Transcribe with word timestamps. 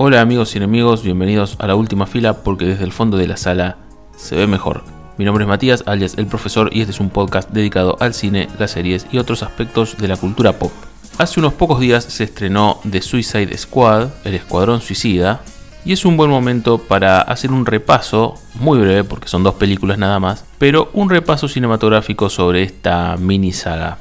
Hola 0.00 0.20
amigos 0.20 0.54
y 0.54 0.58
enemigos, 0.58 1.02
bienvenidos 1.02 1.56
a 1.58 1.66
la 1.66 1.74
última 1.74 2.06
fila 2.06 2.44
porque 2.44 2.66
desde 2.66 2.84
el 2.84 2.92
fondo 2.92 3.16
de 3.16 3.26
la 3.26 3.36
sala 3.36 3.78
se 4.16 4.36
ve 4.36 4.46
mejor. 4.46 4.84
Mi 5.16 5.24
nombre 5.24 5.42
es 5.42 5.48
Matías, 5.48 5.82
alias 5.86 6.16
El 6.18 6.28
Profesor, 6.28 6.70
y 6.72 6.82
este 6.82 6.92
es 6.92 7.00
un 7.00 7.10
podcast 7.10 7.50
dedicado 7.50 7.96
al 7.98 8.14
cine, 8.14 8.48
las 8.60 8.70
series 8.70 9.08
y 9.10 9.18
otros 9.18 9.42
aspectos 9.42 9.96
de 9.98 10.06
la 10.06 10.16
cultura 10.16 10.52
pop. 10.52 10.70
Hace 11.18 11.40
unos 11.40 11.54
pocos 11.54 11.80
días 11.80 12.04
se 12.04 12.22
estrenó 12.22 12.78
The 12.88 13.02
Suicide 13.02 13.58
Squad, 13.58 14.10
el 14.22 14.34
Escuadrón 14.34 14.80
Suicida, 14.80 15.40
y 15.84 15.94
es 15.94 16.04
un 16.04 16.16
buen 16.16 16.30
momento 16.30 16.78
para 16.78 17.20
hacer 17.20 17.50
un 17.50 17.66
repaso, 17.66 18.34
muy 18.54 18.78
breve 18.78 19.02
porque 19.02 19.26
son 19.26 19.42
dos 19.42 19.56
películas 19.56 19.98
nada 19.98 20.20
más, 20.20 20.44
pero 20.58 20.90
un 20.92 21.10
repaso 21.10 21.48
cinematográfico 21.48 22.30
sobre 22.30 22.62
esta 22.62 23.16
mini 23.16 23.52
saga. 23.52 23.98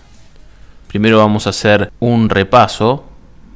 Primero 0.89 1.17
vamos 1.17 1.47
a 1.47 1.49
hacer 1.49 1.91
un 1.99 2.29
repaso, 2.29 3.03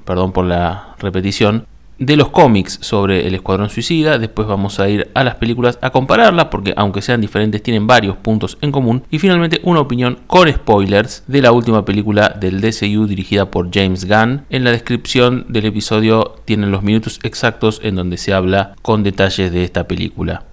perdón 0.05 0.31
por 0.31 0.45
la 0.45 0.95
repetición, 0.97 1.67
de 2.01 2.15
los 2.15 2.29
cómics 2.29 2.79
sobre 2.81 3.27
el 3.27 3.35
Escuadrón 3.35 3.69
Suicida, 3.69 4.17
después 4.17 4.47
vamos 4.47 4.79
a 4.79 4.89
ir 4.89 5.11
a 5.13 5.23
las 5.23 5.35
películas 5.35 5.77
a 5.83 5.91
compararlas 5.91 6.45
porque 6.45 6.73
aunque 6.75 7.03
sean 7.03 7.21
diferentes 7.21 7.61
tienen 7.61 7.85
varios 7.85 8.17
puntos 8.17 8.57
en 8.61 8.71
común 8.71 9.03
y 9.11 9.19
finalmente 9.19 9.61
una 9.63 9.81
opinión 9.81 10.17
con 10.25 10.51
spoilers 10.51 11.23
de 11.27 11.43
la 11.43 11.51
última 11.51 11.85
película 11.85 12.29
del 12.29 12.59
DCU 12.59 13.05
dirigida 13.05 13.51
por 13.51 13.69
James 13.71 14.05
Gunn. 14.05 14.45
En 14.49 14.63
la 14.63 14.71
descripción 14.71 15.45
del 15.47 15.65
episodio 15.65 16.37
tienen 16.45 16.71
los 16.71 16.81
minutos 16.81 17.19
exactos 17.21 17.79
en 17.83 17.95
donde 17.95 18.17
se 18.17 18.33
habla 18.33 18.73
con 18.81 19.03
detalles 19.03 19.51
de 19.51 19.63
esta 19.63 19.87
película. 19.87 20.45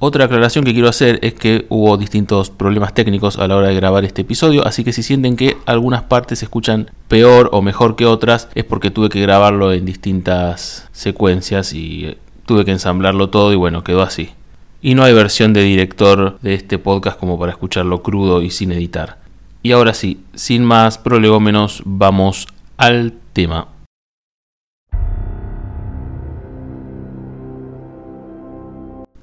Otra 0.00 0.26
aclaración 0.26 0.64
que 0.64 0.72
quiero 0.72 0.88
hacer 0.88 1.18
es 1.22 1.34
que 1.34 1.66
hubo 1.70 1.96
distintos 1.96 2.50
problemas 2.50 2.94
técnicos 2.94 3.36
a 3.36 3.48
la 3.48 3.56
hora 3.56 3.68
de 3.68 3.74
grabar 3.74 4.04
este 4.04 4.22
episodio, 4.22 4.64
así 4.64 4.84
que 4.84 4.92
si 4.92 5.02
sienten 5.02 5.34
que 5.34 5.56
algunas 5.66 6.02
partes 6.02 6.38
se 6.38 6.44
escuchan 6.44 6.92
peor 7.08 7.50
o 7.52 7.62
mejor 7.62 7.96
que 7.96 8.06
otras, 8.06 8.48
es 8.54 8.62
porque 8.62 8.92
tuve 8.92 9.08
que 9.08 9.20
grabarlo 9.20 9.72
en 9.72 9.84
distintas 9.84 10.88
secuencias 10.92 11.72
y 11.72 12.04
eh, 12.04 12.18
tuve 12.46 12.64
que 12.64 12.70
ensamblarlo 12.70 13.28
todo 13.28 13.52
y 13.52 13.56
bueno, 13.56 13.82
quedó 13.82 14.02
así. 14.02 14.30
Y 14.80 14.94
no 14.94 15.02
hay 15.02 15.12
versión 15.14 15.52
de 15.52 15.62
director 15.62 16.38
de 16.42 16.54
este 16.54 16.78
podcast 16.78 17.18
como 17.18 17.36
para 17.36 17.50
escucharlo 17.50 18.00
crudo 18.00 18.40
y 18.42 18.50
sin 18.50 18.70
editar. 18.70 19.18
Y 19.64 19.72
ahora 19.72 19.94
sí, 19.94 20.20
sin 20.32 20.64
más 20.64 20.98
prolegómenos, 20.98 21.82
vamos 21.84 22.46
al 22.76 23.14
tema. 23.32 23.66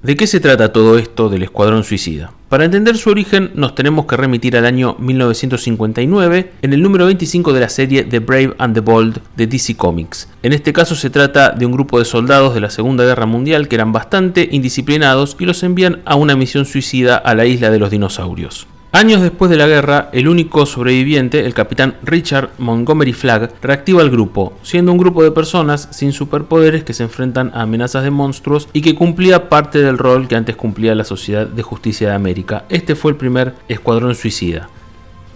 ¿De 0.06 0.14
qué 0.14 0.28
se 0.28 0.38
trata 0.38 0.72
todo 0.72 0.98
esto 0.98 1.28
del 1.28 1.42
Escuadrón 1.42 1.82
Suicida? 1.82 2.32
Para 2.48 2.64
entender 2.64 2.96
su 2.96 3.10
origen 3.10 3.50
nos 3.56 3.74
tenemos 3.74 4.06
que 4.06 4.16
remitir 4.16 4.56
al 4.56 4.64
año 4.64 4.94
1959 5.00 6.52
en 6.62 6.72
el 6.72 6.80
número 6.80 7.06
25 7.06 7.52
de 7.52 7.58
la 7.58 7.68
serie 7.68 8.04
The 8.04 8.20
Brave 8.20 8.54
and 8.58 8.72
the 8.72 8.82
Bold 8.82 9.18
de 9.36 9.48
DC 9.48 9.74
Comics. 9.76 10.28
En 10.44 10.52
este 10.52 10.72
caso 10.72 10.94
se 10.94 11.10
trata 11.10 11.50
de 11.50 11.66
un 11.66 11.72
grupo 11.72 11.98
de 11.98 12.04
soldados 12.04 12.54
de 12.54 12.60
la 12.60 12.70
Segunda 12.70 13.04
Guerra 13.04 13.26
Mundial 13.26 13.66
que 13.66 13.74
eran 13.74 13.90
bastante 13.90 14.48
indisciplinados 14.52 15.36
y 15.40 15.44
los 15.44 15.64
envían 15.64 16.02
a 16.04 16.14
una 16.14 16.36
misión 16.36 16.66
suicida 16.66 17.16
a 17.16 17.34
la 17.34 17.46
isla 17.46 17.70
de 17.70 17.80
los 17.80 17.90
dinosaurios. 17.90 18.68
Años 18.96 19.20
después 19.20 19.50
de 19.50 19.58
la 19.58 19.66
guerra, 19.66 20.08
el 20.14 20.26
único 20.26 20.64
sobreviviente, 20.64 21.44
el 21.44 21.52
capitán 21.52 21.96
Richard 22.02 22.52
Montgomery 22.56 23.12
Flagg, 23.12 23.52
reactiva 23.60 24.00
el 24.00 24.10
grupo, 24.10 24.54
siendo 24.62 24.90
un 24.90 24.96
grupo 24.96 25.22
de 25.22 25.32
personas 25.32 25.86
sin 25.90 26.14
superpoderes 26.14 26.82
que 26.82 26.94
se 26.94 27.02
enfrentan 27.02 27.52
a 27.52 27.60
amenazas 27.60 28.04
de 28.04 28.10
monstruos 28.10 28.70
y 28.72 28.80
que 28.80 28.94
cumplía 28.94 29.50
parte 29.50 29.80
del 29.80 29.98
rol 29.98 30.28
que 30.28 30.36
antes 30.36 30.56
cumplía 30.56 30.94
la 30.94 31.04
Sociedad 31.04 31.46
de 31.46 31.62
Justicia 31.62 32.08
de 32.08 32.14
América. 32.14 32.64
Este 32.70 32.94
fue 32.94 33.10
el 33.10 33.18
primer 33.18 33.54
escuadrón 33.68 34.14
suicida. 34.14 34.70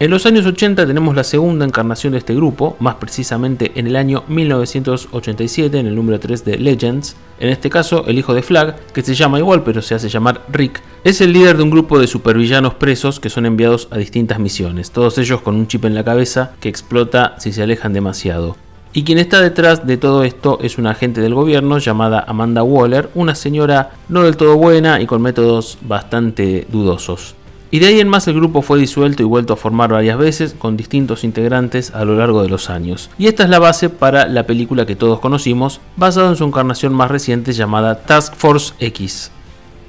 En 0.01 0.09
los 0.09 0.25
años 0.25 0.47
80 0.47 0.87
tenemos 0.87 1.15
la 1.15 1.23
segunda 1.23 1.63
encarnación 1.63 2.13
de 2.13 2.17
este 2.17 2.33
grupo, 2.33 2.75
más 2.79 2.95
precisamente 2.95 3.71
en 3.75 3.85
el 3.85 3.95
año 3.95 4.23
1987, 4.29 5.77
en 5.77 5.85
el 5.85 5.93
número 5.93 6.19
3 6.19 6.43
de 6.43 6.57
Legends. 6.57 7.15
En 7.39 7.49
este 7.49 7.69
caso, 7.69 8.05
el 8.07 8.17
hijo 8.17 8.33
de 8.33 8.41
Flag, 8.41 8.77
que 8.93 9.03
se 9.03 9.13
llama 9.13 9.37
igual 9.37 9.63
pero 9.63 9.83
se 9.83 9.93
hace 9.93 10.09
llamar 10.09 10.41
Rick, 10.51 10.81
es 11.03 11.21
el 11.21 11.33
líder 11.33 11.55
de 11.57 11.61
un 11.61 11.69
grupo 11.69 11.99
de 11.99 12.07
supervillanos 12.07 12.73
presos 12.73 13.19
que 13.19 13.29
son 13.29 13.45
enviados 13.45 13.89
a 13.91 13.99
distintas 13.99 14.39
misiones, 14.39 14.89
todos 14.89 15.19
ellos 15.19 15.41
con 15.41 15.55
un 15.55 15.67
chip 15.67 15.85
en 15.85 15.93
la 15.93 16.03
cabeza 16.03 16.53
que 16.59 16.69
explota 16.69 17.35
si 17.37 17.53
se 17.53 17.61
alejan 17.61 17.93
demasiado. 17.93 18.57
Y 18.93 19.03
quien 19.03 19.19
está 19.19 19.39
detrás 19.39 19.85
de 19.85 19.97
todo 19.97 20.23
esto 20.23 20.57
es 20.63 20.79
una 20.79 20.91
agente 20.91 21.21
del 21.21 21.35
gobierno 21.35 21.77
llamada 21.77 22.25
Amanda 22.27 22.63
Waller, 22.63 23.11
una 23.13 23.35
señora 23.35 23.91
no 24.09 24.23
del 24.23 24.35
todo 24.35 24.57
buena 24.57 24.99
y 24.99 25.05
con 25.05 25.21
métodos 25.21 25.77
bastante 25.83 26.65
dudosos. 26.71 27.35
Y 27.73 27.79
de 27.79 27.87
ahí 27.87 27.99
en 28.01 28.09
más 28.09 28.27
el 28.27 28.35
grupo 28.35 28.61
fue 28.61 28.77
disuelto 28.77 29.23
y 29.23 29.25
vuelto 29.25 29.53
a 29.53 29.57
formar 29.57 29.93
varias 29.93 30.17
veces 30.17 30.53
con 30.57 30.75
distintos 30.75 31.23
integrantes 31.23 31.91
a 31.91 32.03
lo 32.03 32.17
largo 32.17 32.43
de 32.43 32.49
los 32.49 32.69
años. 32.69 33.09
Y 33.17 33.27
esta 33.27 33.43
es 33.43 33.49
la 33.49 33.59
base 33.59 33.89
para 33.89 34.27
la 34.27 34.45
película 34.45 34.85
que 34.85 34.97
todos 34.97 35.21
conocimos, 35.21 35.79
basada 35.95 36.29
en 36.29 36.35
su 36.35 36.43
encarnación 36.43 36.93
más 36.93 37.09
reciente 37.09 37.53
llamada 37.53 38.03
Task 38.03 38.35
Force 38.35 38.73
X. 38.79 39.31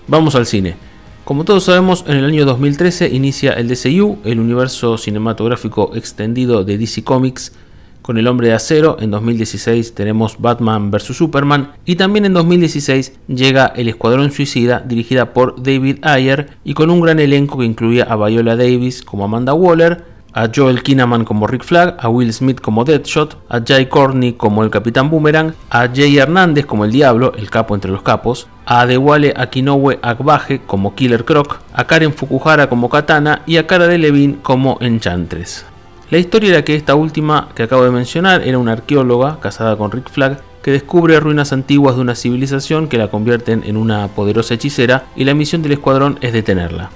Vamos 0.06 0.36
al 0.36 0.46
cine. 0.46 0.76
Como 1.24 1.44
todos 1.44 1.64
sabemos, 1.64 2.04
en 2.06 2.18
el 2.18 2.24
año 2.24 2.44
2013 2.44 3.08
inicia 3.08 3.52
el 3.52 3.68
DCU, 3.68 4.18
el 4.24 4.38
universo 4.38 4.96
cinematográfico 4.96 5.92
extendido 5.94 6.62
de 6.62 6.78
DC 6.78 7.02
Comics, 7.02 7.52
con 8.02 8.18
El 8.18 8.26
Hombre 8.26 8.48
de 8.48 8.54
Acero, 8.54 8.96
en 9.00 9.12
2016 9.12 9.94
tenemos 9.94 10.36
Batman 10.40 10.90
vs. 10.90 11.16
Superman 11.16 11.72
y 11.86 11.94
también 11.94 12.24
en 12.24 12.34
2016 12.34 13.12
llega 13.28 13.72
El 13.76 13.88
Escuadrón 13.88 14.32
Suicida 14.32 14.80
dirigida 14.80 15.32
por 15.32 15.62
David 15.62 15.98
Ayer 16.02 16.50
y 16.64 16.74
con 16.74 16.90
un 16.90 17.00
gran 17.00 17.20
elenco 17.20 17.58
que 17.58 17.64
incluía 17.64 18.04
a 18.04 18.16
Viola 18.16 18.56
Davis 18.56 19.02
como 19.02 19.24
Amanda 19.24 19.54
Waller, 19.54 20.04
a 20.34 20.48
Joel 20.54 20.82
Kinnaman 20.82 21.24
como 21.24 21.46
Rick 21.46 21.62
Flag, 21.62 21.96
a 21.98 22.08
Will 22.08 22.32
Smith 22.32 22.60
como 22.60 22.84
Deadshot, 22.84 23.36
a 23.48 23.60
Jay 23.64 23.86
Courtney 23.86 24.32
como 24.32 24.64
el 24.64 24.70
Capitán 24.70 25.10
Boomerang, 25.10 25.54
a 25.70 25.88
Jay 25.94 26.18
Hernández 26.18 26.66
como 26.66 26.84
el 26.84 26.92
Diablo, 26.92 27.32
el 27.36 27.50
capo 27.50 27.74
entre 27.74 27.92
los 27.92 28.02
capos, 28.02 28.48
a 28.66 28.80
Adewale 28.80 29.34
Akinoue 29.36 29.98
Agbaje 30.02 30.60
como 30.66 30.94
Killer 30.94 31.24
Croc, 31.24 31.60
a 31.72 31.86
Karen 31.86 32.12
Fukuhara 32.12 32.68
como 32.68 32.88
Katana 32.88 33.42
y 33.46 33.58
a 33.58 33.66
Cara 33.66 33.86
de 33.86 33.98
Levine 33.98 34.38
como 34.42 34.78
Enchantress. 34.80 35.71
La 36.12 36.18
historia 36.18 36.50
era 36.50 36.62
que 36.62 36.74
esta 36.74 36.94
última 36.94 37.48
que 37.54 37.62
acabo 37.62 37.84
de 37.84 37.90
mencionar 37.90 38.46
era 38.46 38.58
una 38.58 38.72
arqueóloga 38.72 39.40
casada 39.40 39.78
con 39.78 39.90
Rick 39.90 40.10
Flag 40.10 40.42
que 40.62 40.70
descubre 40.70 41.18
ruinas 41.18 41.54
antiguas 41.54 41.96
de 41.96 42.02
una 42.02 42.14
civilización 42.14 42.88
que 42.88 42.98
la 42.98 43.08
convierten 43.08 43.62
en 43.64 43.78
una 43.78 44.08
poderosa 44.08 44.52
hechicera 44.52 45.06
y 45.16 45.24
la 45.24 45.32
misión 45.32 45.62
del 45.62 45.72
escuadrón 45.72 46.18
es 46.20 46.34
detenerla. 46.34 46.90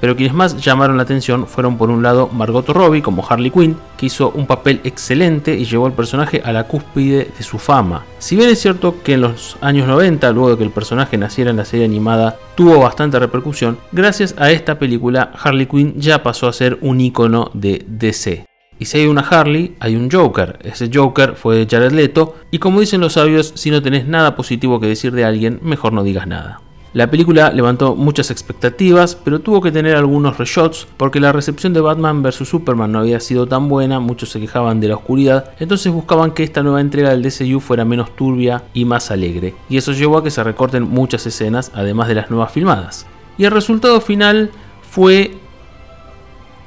Pero 0.00 0.16
quienes 0.16 0.34
más 0.34 0.56
llamaron 0.56 0.96
la 0.96 1.02
atención 1.02 1.46
fueron 1.46 1.76
por 1.76 1.90
un 1.90 2.02
lado 2.02 2.30
Margot 2.32 2.66
Robbie 2.66 3.02
como 3.02 3.22
Harley 3.28 3.50
Quinn, 3.50 3.76
que 3.98 4.06
hizo 4.06 4.30
un 4.30 4.46
papel 4.46 4.80
excelente 4.84 5.54
y 5.54 5.66
llevó 5.66 5.84
al 5.84 5.92
personaje 5.92 6.40
a 6.42 6.50
la 6.50 6.64
cúspide 6.64 7.30
de 7.36 7.44
su 7.44 7.58
fama. 7.58 8.06
Si 8.20 8.36
bien 8.36 8.48
es 8.48 8.58
cierto 8.58 9.02
que 9.02 9.12
en 9.12 9.20
los 9.20 9.58
años 9.60 9.86
90, 9.86 10.32
luego 10.32 10.48
de 10.48 10.56
que 10.56 10.64
el 10.64 10.70
personaje 10.70 11.18
naciera 11.18 11.50
en 11.50 11.58
la 11.58 11.66
serie 11.66 11.84
animada, 11.84 12.38
tuvo 12.54 12.78
bastante 12.78 13.18
repercusión, 13.18 13.76
gracias 13.92 14.34
a 14.38 14.50
esta 14.50 14.78
película 14.78 15.30
Harley 15.38 15.66
Quinn 15.66 15.92
ya 15.98 16.22
pasó 16.22 16.48
a 16.48 16.54
ser 16.54 16.78
un 16.80 17.02
icono 17.02 17.50
de 17.52 17.84
DC. 17.86 18.46
Y 18.82 18.84
si 18.84 18.98
hay 18.98 19.06
una 19.06 19.20
Harley, 19.20 19.76
hay 19.78 19.94
un 19.94 20.10
Joker. 20.10 20.58
Ese 20.64 20.90
Joker 20.92 21.36
fue 21.36 21.68
Jared 21.70 21.92
Leto. 21.92 22.34
Y 22.50 22.58
como 22.58 22.80
dicen 22.80 23.00
los 23.00 23.12
sabios, 23.12 23.52
si 23.54 23.70
no 23.70 23.80
tenés 23.80 24.08
nada 24.08 24.34
positivo 24.34 24.80
que 24.80 24.88
decir 24.88 25.12
de 25.12 25.24
alguien, 25.24 25.60
mejor 25.62 25.92
no 25.92 26.02
digas 26.02 26.26
nada. 26.26 26.60
La 26.92 27.08
película 27.08 27.52
levantó 27.52 27.94
muchas 27.94 28.32
expectativas, 28.32 29.14
pero 29.14 29.38
tuvo 29.38 29.60
que 29.60 29.70
tener 29.70 29.94
algunos 29.94 30.36
reshots 30.36 30.88
porque 30.96 31.20
la 31.20 31.30
recepción 31.30 31.72
de 31.72 31.80
Batman 31.80 32.24
vs. 32.24 32.48
Superman 32.48 32.90
no 32.90 32.98
había 32.98 33.20
sido 33.20 33.46
tan 33.46 33.68
buena, 33.68 34.00
muchos 34.00 34.30
se 34.30 34.40
quejaban 34.40 34.80
de 34.80 34.88
la 34.88 34.96
oscuridad, 34.96 35.52
entonces 35.60 35.92
buscaban 35.92 36.32
que 36.32 36.42
esta 36.42 36.64
nueva 36.64 36.80
entrega 36.80 37.10
del 37.10 37.22
DCU 37.22 37.60
fuera 37.60 37.84
menos 37.84 38.16
turbia 38.16 38.64
y 38.74 38.84
más 38.84 39.12
alegre, 39.12 39.54
y 39.68 39.76
eso 39.76 39.92
llevó 39.92 40.18
a 40.18 40.24
que 40.24 40.32
se 40.32 40.42
recorten 40.42 40.82
muchas 40.82 41.24
escenas, 41.24 41.70
además 41.72 42.08
de 42.08 42.16
las 42.16 42.30
nuevas 42.30 42.50
filmadas. 42.50 43.06
Y 43.38 43.44
el 43.44 43.52
resultado 43.52 44.00
final 44.00 44.50
fue 44.82 45.36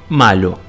malo. 0.08 0.65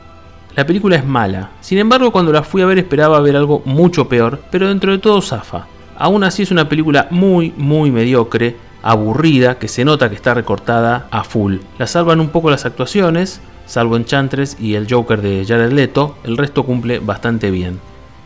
La 0.58 0.66
película 0.66 0.96
es 0.96 1.06
mala, 1.06 1.52
sin 1.62 1.78
embargo 1.78 2.12
cuando 2.12 2.34
la 2.34 2.42
fui 2.42 2.64
a 2.64 2.66
ver 2.66 2.80
esperaba 2.80 3.22
ver 3.22 3.36
algo 3.36 3.62
mucho 3.66 4.10
peor, 4.10 4.42
pero 4.50 4.70
dentro 4.70 4.92
de 4.92 4.98
todo 4.98 5.22
zafa. 5.22 5.68
Aún 5.96 6.24
así 6.24 6.42
es 6.42 6.50
una 6.50 6.68
película 6.68 7.08
muy, 7.12 7.54
muy 7.56 7.92
mediocre, 7.92 8.56
aburrida, 8.82 9.60
que 9.60 9.68
se 9.68 9.86
nota 9.86 10.10
que 10.10 10.16
está 10.16 10.34
recortada 10.34 11.10
a 11.12 11.24
full. 11.24 11.58
La 11.78 11.86
salvan 11.86 12.20
un 12.20 12.30
poco 12.30 12.50
las 12.50 12.66
actuaciones, 12.66 13.40
salvo 13.68 13.98
Enchantress 13.98 14.58
y 14.60 14.74
el 14.74 14.92
Joker 14.92 15.22
de 15.22 15.46
Jared 15.48 15.74
Leto, 15.74 16.18
el 16.24 16.38
resto 16.38 16.66
cumple 16.66 16.98
bastante 16.98 17.52
bien. 17.52 17.80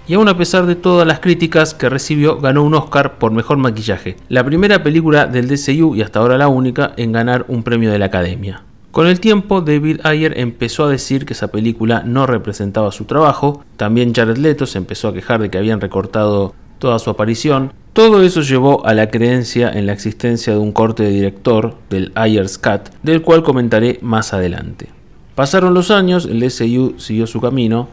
Y 0.08 0.14
aún 0.14 0.30
a 0.30 0.38
pesar 0.38 0.68
de 0.68 0.76
todas 0.76 1.06
las 1.06 1.20
críticas 1.20 1.74
que 1.74 1.90
recibió, 1.90 2.40
ganó 2.40 2.64
un 2.64 2.76
Oscar 2.76 3.16
por 3.16 3.34
mejor 3.34 3.58
maquillaje, 3.58 4.16
la 4.30 4.46
primera 4.46 4.84
película 4.84 5.28
del 5.28 5.50
DCU 5.50 5.98
y 5.98 6.02
hasta 6.02 6.20
ahora 6.20 6.38
la 6.38 6.48
única 6.48 6.94
en 6.96 7.12
ganar 7.12 7.44
un 7.50 7.64
premio 7.64 7.92
de 7.92 8.00
la 8.00 8.06
Academia. 8.06 8.64
Con 8.92 9.08
el 9.08 9.22
tiempo, 9.22 9.62
David 9.62 10.02
Ayer 10.04 10.38
empezó 10.38 10.84
a 10.84 10.90
decir 10.90 11.26
que 11.26 11.32
esa 11.32 11.48
película 11.48 12.04
no 12.06 12.28
representaba 12.28 12.92
su 12.92 13.06
trabajo, 13.06 13.64
también 13.78 14.14
Jared 14.14 14.36
Leto 14.36 14.66
se 14.66 14.80
empezó 14.80 15.08
a 15.08 15.14
quejar 15.14 15.42
de 15.42 15.50
que 15.50 15.58
habían 15.58 15.80
recortado 15.80 16.54
toda 16.78 17.00
su 17.00 17.10
aparición. 17.10 17.72
Todo 17.94 18.22
eso 18.22 18.42
llevó 18.42 18.86
a 18.86 18.94
la 18.94 19.10
creencia 19.10 19.72
en 19.72 19.86
la 19.86 19.94
existencia 19.94 20.52
de 20.52 20.60
un 20.60 20.74
corte 20.74 21.04
de 21.04 21.12
director, 21.12 21.76
del 21.90 22.12
Ayers 22.16 22.58
Cut, 22.58 22.90
del 23.02 23.22
cual 23.22 23.44
comentaré 23.44 23.98
más 24.02 24.34
adelante. 24.34 24.90
Pasaron 25.36 25.74
los 25.74 25.90
años, 25.90 26.26
el 26.26 26.44
SU 26.52 26.96
siguió 26.98 27.28
su 27.28 27.40
camino, 27.40 27.88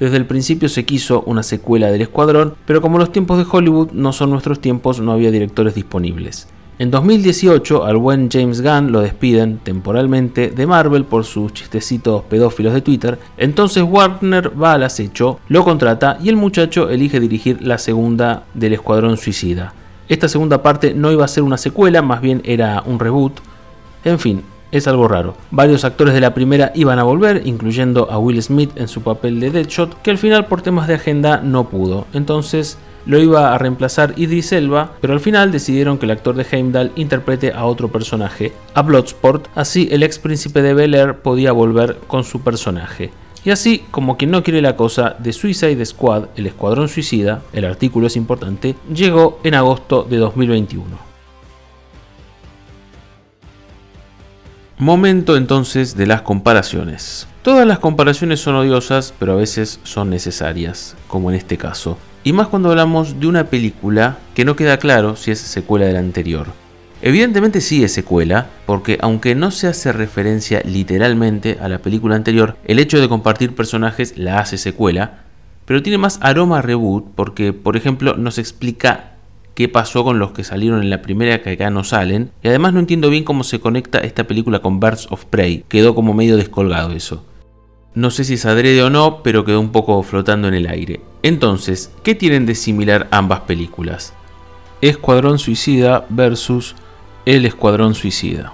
Desde 0.00 0.16
el 0.16 0.26
principio 0.26 0.68
se 0.68 0.84
quiso 0.84 1.22
una 1.26 1.44
secuela 1.44 1.86
del 1.86 2.02
Escuadrón, 2.02 2.54
pero 2.66 2.82
como 2.82 2.98
los 2.98 3.12
tiempos 3.12 3.38
de 3.38 3.46
Hollywood 3.48 3.92
no 3.92 4.12
son 4.12 4.30
nuestros 4.30 4.60
tiempos, 4.60 5.00
no 5.00 5.12
había 5.12 5.30
directores 5.30 5.76
disponibles. 5.76 6.48
En 6.82 6.90
2018 6.90 7.84
al 7.84 7.96
buen 7.96 8.28
James 8.28 8.60
Gunn 8.60 8.90
lo 8.90 9.02
despiden 9.02 9.58
temporalmente 9.58 10.50
de 10.50 10.66
Marvel 10.66 11.04
por 11.04 11.24
sus 11.24 11.52
chistecitos 11.52 12.24
pedófilos 12.24 12.74
de 12.74 12.80
Twitter, 12.80 13.20
entonces 13.36 13.84
Warner 13.86 14.60
va 14.60 14.72
al 14.72 14.82
acecho, 14.82 15.38
lo 15.46 15.62
contrata 15.62 16.18
y 16.20 16.28
el 16.28 16.34
muchacho 16.34 16.90
elige 16.90 17.20
dirigir 17.20 17.62
la 17.62 17.78
segunda 17.78 18.46
del 18.54 18.72
Escuadrón 18.72 19.16
Suicida. 19.16 19.72
Esta 20.08 20.26
segunda 20.26 20.60
parte 20.60 20.92
no 20.92 21.12
iba 21.12 21.24
a 21.24 21.28
ser 21.28 21.44
una 21.44 21.56
secuela, 21.56 22.02
más 22.02 22.20
bien 22.20 22.42
era 22.44 22.82
un 22.84 22.98
reboot. 22.98 23.34
En 24.02 24.18
fin, 24.18 24.42
es 24.72 24.88
algo 24.88 25.06
raro. 25.06 25.36
Varios 25.52 25.84
actores 25.84 26.14
de 26.14 26.20
la 26.20 26.34
primera 26.34 26.72
iban 26.74 26.98
a 26.98 27.04
volver, 27.04 27.42
incluyendo 27.44 28.10
a 28.10 28.18
Will 28.18 28.42
Smith 28.42 28.72
en 28.74 28.88
su 28.88 29.02
papel 29.02 29.38
de 29.38 29.52
Deadshot, 29.52 30.02
que 30.02 30.10
al 30.10 30.18
final 30.18 30.46
por 30.46 30.62
temas 30.62 30.88
de 30.88 30.94
agenda 30.94 31.36
no 31.44 31.68
pudo. 31.68 32.08
Entonces 32.12 32.76
lo 33.06 33.18
iba 33.18 33.54
a 33.54 33.58
reemplazar 33.58 34.14
Idris 34.16 34.52
Elba, 34.52 34.92
pero 35.00 35.12
al 35.12 35.20
final 35.20 35.50
decidieron 35.50 35.98
que 35.98 36.06
el 36.06 36.12
actor 36.12 36.34
de 36.34 36.46
Heimdall 36.50 36.92
interprete 36.96 37.52
a 37.52 37.64
otro 37.64 37.88
personaje, 37.88 38.52
a 38.74 38.82
Bloodsport, 38.82 39.48
así 39.54 39.88
el 39.90 40.02
ex 40.02 40.18
príncipe 40.18 40.62
de 40.62 40.74
Bel 40.74 40.94
Air 40.94 41.16
podía 41.16 41.52
volver 41.52 41.98
con 42.06 42.24
su 42.24 42.40
personaje. 42.42 43.10
Y 43.44 43.50
así, 43.50 43.84
como 43.90 44.16
quien 44.16 44.30
no 44.30 44.44
quiere 44.44 44.62
la 44.62 44.76
cosa, 44.76 45.16
de 45.18 45.32
Suicide 45.32 45.84
Squad, 45.84 46.26
el 46.36 46.46
escuadrón 46.46 46.88
suicida, 46.88 47.42
el 47.52 47.64
artículo 47.64 48.06
es 48.06 48.16
importante, 48.16 48.76
llegó 48.94 49.40
en 49.42 49.54
agosto 49.54 50.06
de 50.08 50.18
2021. 50.18 50.84
Momento 54.78 55.36
entonces 55.36 55.96
de 55.96 56.06
las 56.06 56.22
comparaciones. 56.22 57.26
Todas 57.42 57.66
las 57.66 57.80
comparaciones 57.80 58.40
son 58.40 58.54
odiosas, 58.54 59.12
pero 59.18 59.32
a 59.32 59.36
veces 59.36 59.80
son 59.82 60.10
necesarias, 60.10 60.96
como 61.08 61.30
en 61.30 61.36
este 61.36 61.58
caso 61.58 61.98
y 62.24 62.32
más 62.32 62.48
cuando 62.48 62.70
hablamos 62.70 63.18
de 63.18 63.26
una 63.26 63.44
película 63.44 64.18
que 64.34 64.44
no 64.44 64.56
queda 64.56 64.78
claro 64.78 65.16
si 65.16 65.30
es 65.30 65.38
secuela 65.38 65.86
de 65.86 65.92
la 65.92 65.98
anterior. 65.98 66.46
Evidentemente 67.04 67.60
sí 67.60 67.82
es 67.82 67.92
secuela, 67.92 68.46
porque 68.64 68.96
aunque 69.00 69.34
no 69.34 69.50
se 69.50 69.66
hace 69.66 69.92
referencia 69.92 70.62
literalmente 70.64 71.58
a 71.60 71.68
la 71.68 71.78
película 71.78 72.14
anterior, 72.14 72.56
el 72.64 72.78
hecho 72.78 73.00
de 73.00 73.08
compartir 73.08 73.56
personajes 73.56 74.16
la 74.16 74.38
hace 74.38 74.56
secuela, 74.56 75.24
pero 75.64 75.82
tiene 75.82 75.98
más 75.98 76.20
aroma 76.22 76.62
reboot 76.62 77.06
porque, 77.16 77.52
por 77.52 77.76
ejemplo, 77.76 78.16
nos 78.16 78.38
explica 78.38 79.14
qué 79.54 79.68
pasó 79.68 80.04
con 80.04 80.20
los 80.20 80.30
que 80.30 80.44
salieron 80.44 80.80
en 80.80 80.90
la 80.90 81.02
primera 81.02 81.42
que 81.42 81.50
acá 81.50 81.70
no 81.70 81.82
salen, 81.82 82.30
y 82.40 82.48
además 82.48 82.72
no 82.72 82.78
entiendo 82.78 83.10
bien 83.10 83.24
cómo 83.24 83.42
se 83.42 83.58
conecta 83.58 83.98
esta 83.98 84.24
película 84.28 84.60
con 84.60 84.78
Birds 84.78 85.08
of 85.10 85.24
Prey, 85.24 85.64
quedó 85.68 85.96
como 85.96 86.14
medio 86.14 86.36
descolgado 86.36 86.92
eso. 86.92 87.24
No 87.94 88.10
sé 88.10 88.22
si 88.22 88.34
es 88.34 88.46
adrede 88.46 88.80
o 88.82 88.90
no, 88.90 89.24
pero 89.24 89.44
quedó 89.44 89.60
un 89.60 89.72
poco 89.72 90.00
flotando 90.04 90.46
en 90.46 90.54
el 90.54 90.68
aire. 90.68 91.00
Entonces, 91.22 91.92
¿qué 92.02 92.16
tienen 92.16 92.46
de 92.46 92.56
similar 92.56 93.06
ambas 93.12 93.40
películas? 93.40 94.12
Escuadrón 94.80 95.38
Suicida 95.38 96.04
versus 96.08 96.74
El 97.24 97.46
Escuadrón 97.46 97.94
Suicida. 97.94 98.52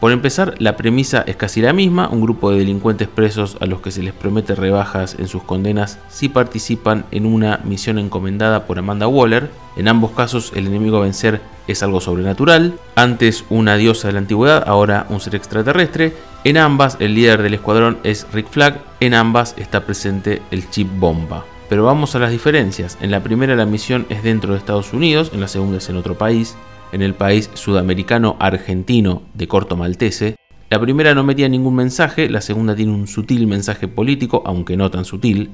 Por 0.00 0.12
empezar, 0.12 0.54
la 0.58 0.76
premisa 0.76 1.24
es 1.26 1.34
casi 1.36 1.60
la 1.60 1.72
misma, 1.72 2.08
un 2.08 2.20
grupo 2.22 2.50
de 2.50 2.58
delincuentes 2.58 3.08
presos 3.08 3.58
a 3.60 3.66
los 3.66 3.80
que 3.80 3.90
se 3.90 4.02
les 4.02 4.14
promete 4.14 4.54
rebajas 4.54 5.16
en 5.18 5.26
sus 5.26 5.42
condenas 5.42 5.98
si 6.08 6.28
participan 6.28 7.04
en 7.10 7.26
una 7.26 7.60
misión 7.64 7.98
encomendada 7.98 8.64
por 8.64 8.78
Amanda 8.78 9.08
Waller. 9.08 9.50
En 9.76 9.88
ambos 9.88 10.12
casos 10.12 10.52
el 10.54 10.68
enemigo 10.68 10.98
a 10.98 11.02
vencer 11.02 11.40
es 11.66 11.82
algo 11.82 12.00
sobrenatural, 12.00 12.78
antes 12.94 13.44
una 13.50 13.76
diosa 13.76 14.06
de 14.08 14.14
la 14.14 14.20
antigüedad, 14.20 14.64
ahora 14.66 15.04
un 15.10 15.20
ser 15.20 15.34
extraterrestre. 15.34 16.14
En 16.48 16.56
ambas 16.56 16.96
el 16.98 17.14
líder 17.14 17.42
del 17.42 17.52
escuadrón 17.52 17.98
es 18.04 18.26
Rick 18.32 18.48
Flag, 18.48 18.80
en 19.00 19.12
ambas 19.12 19.54
está 19.58 19.84
presente 19.84 20.40
el 20.50 20.70
chip 20.70 20.88
bomba. 20.98 21.44
Pero 21.68 21.84
vamos 21.84 22.14
a 22.14 22.18
las 22.18 22.30
diferencias. 22.30 22.96
En 23.02 23.10
la 23.10 23.22
primera 23.22 23.54
la 23.54 23.66
misión 23.66 24.06
es 24.08 24.22
dentro 24.22 24.52
de 24.52 24.58
Estados 24.58 24.94
Unidos, 24.94 25.30
en 25.34 25.40
la 25.40 25.48
segunda 25.48 25.76
es 25.76 25.90
en 25.90 25.96
otro 25.96 26.16
país 26.16 26.56
en 26.92 27.02
el 27.02 27.12
país 27.12 27.50
sudamericano 27.52 28.36
argentino 28.40 29.24
de 29.34 29.46
corto 29.46 29.76
maltese. 29.76 30.36
La 30.70 30.80
primera 30.80 31.14
no 31.14 31.22
metía 31.22 31.50
ningún 31.50 31.74
mensaje, 31.74 32.30
la 32.30 32.40
segunda 32.40 32.74
tiene 32.74 32.92
un 32.92 33.08
sutil 33.08 33.46
mensaje 33.46 33.86
político, 33.86 34.42
aunque 34.46 34.78
no 34.78 34.90
tan 34.90 35.04
sutil. 35.04 35.50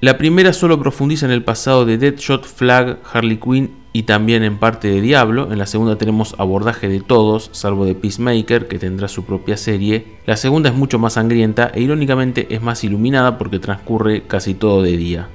La 0.00 0.18
primera 0.18 0.52
solo 0.52 0.80
profundiza 0.80 1.26
en 1.26 1.32
el 1.32 1.44
pasado 1.44 1.84
de 1.84 1.96
Deadshot, 1.96 2.44
Flag, 2.44 2.98
Harley 3.12 3.36
Quinn 3.36 3.83
y 3.96 4.02
también 4.02 4.42
en 4.42 4.58
parte 4.58 4.88
de 4.88 5.00
Diablo. 5.00 5.50
En 5.52 5.58
la 5.58 5.66
segunda 5.66 5.96
tenemos 5.96 6.34
abordaje 6.36 6.88
de 6.88 7.00
todos, 7.00 7.48
salvo 7.52 7.86
de 7.86 7.94
Peacemaker, 7.94 8.66
que 8.66 8.80
tendrá 8.80 9.06
su 9.06 9.24
propia 9.24 9.56
serie. 9.56 10.04
La 10.26 10.36
segunda 10.36 10.68
es 10.68 10.74
mucho 10.74 10.98
más 10.98 11.12
sangrienta 11.14 11.70
e 11.72 11.80
irónicamente 11.80 12.52
es 12.52 12.60
más 12.60 12.82
iluminada 12.82 13.38
porque 13.38 13.60
transcurre 13.60 14.24
casi 14.24 14.54
todo 14.54 14.82
de 14.82 14.96
día. 14.96 15.28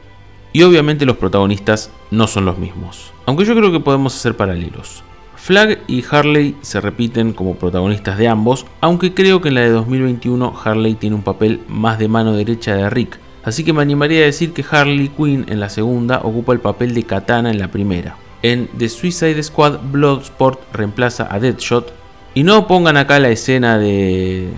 Y 0.51 0.63
obviamente 0.63 1.05
los 1.05 1.15
protagonistas 1.15 1.89
no 2.11 2.27
son 2.27 2.43
los 2.43 2.57
mismos, 2.57 3.13
aunque 3.25 3.45
yo 3.45 3.55
creo 3.55 3.71
que 3.71 3.79
podemos 3.79 4.13
hacer 4.15 4.35
paralelos. 4.35 5.03
Flag 5.37 5.79
y 5.87 6.03
Harley 6.11 6.57
se 6.61 6.81
repiten 6.81 7.31
como 7.31 7.55
protagonistas 7.55 8.17
de 8.17 8.27
ambos, 8.27 8.65
aunque 8.81 9.13
creo 9.13 9.39
que 9.39 9.47
en 9.47 9.55
la 9.55 9.61
de 9.61 9.69
2021 9.69 10.53
Harley 10.65 10.95
tiene 10.95 11.15
un 11.15 11.23
papel 11.23 11.61
más 11.69 11.97
de 11.97 12.09
mano 12.09 12.33
derecha 12.33 12.75
de 12.75 12.89
Rick, 12.89 13.19
así 13.45 13.63
que 13.63 13.71
me 13.71 13.81
animaría 13.81 14.23
a 14.23 14.25
decir 14.25 14.51
que 14.51 14.65
Harley 14.69 15.07
Quinn 15.07 15.45
en 15.47 15.61
la 15.61 15.69
segunda 15.69 16.19
ocupa 16.23 16.51
el 16.51 16.59
papel 16.59 16.93
de 16.93 17.03
Katana 17.03 17.51
en 17.51 17.59
la 17.59 17.69
primera. 17.69 18.17
En 18.41 18.69
The 18.77 18.89
Suicide 18.89 19.41
Squad, 19.43 19.79
Bloodsport 19.91 20.59
reemplaza 20.73 21.27
a 21.29 21.39
Deadshot. 21.39 21.93
Y 22.33 22.43
no 22.43 22.67
pongan 22.67 22.97
acá 22.97 23.19
la 23.19 23.29
escena 23.29 23.77
de 23.77 24.49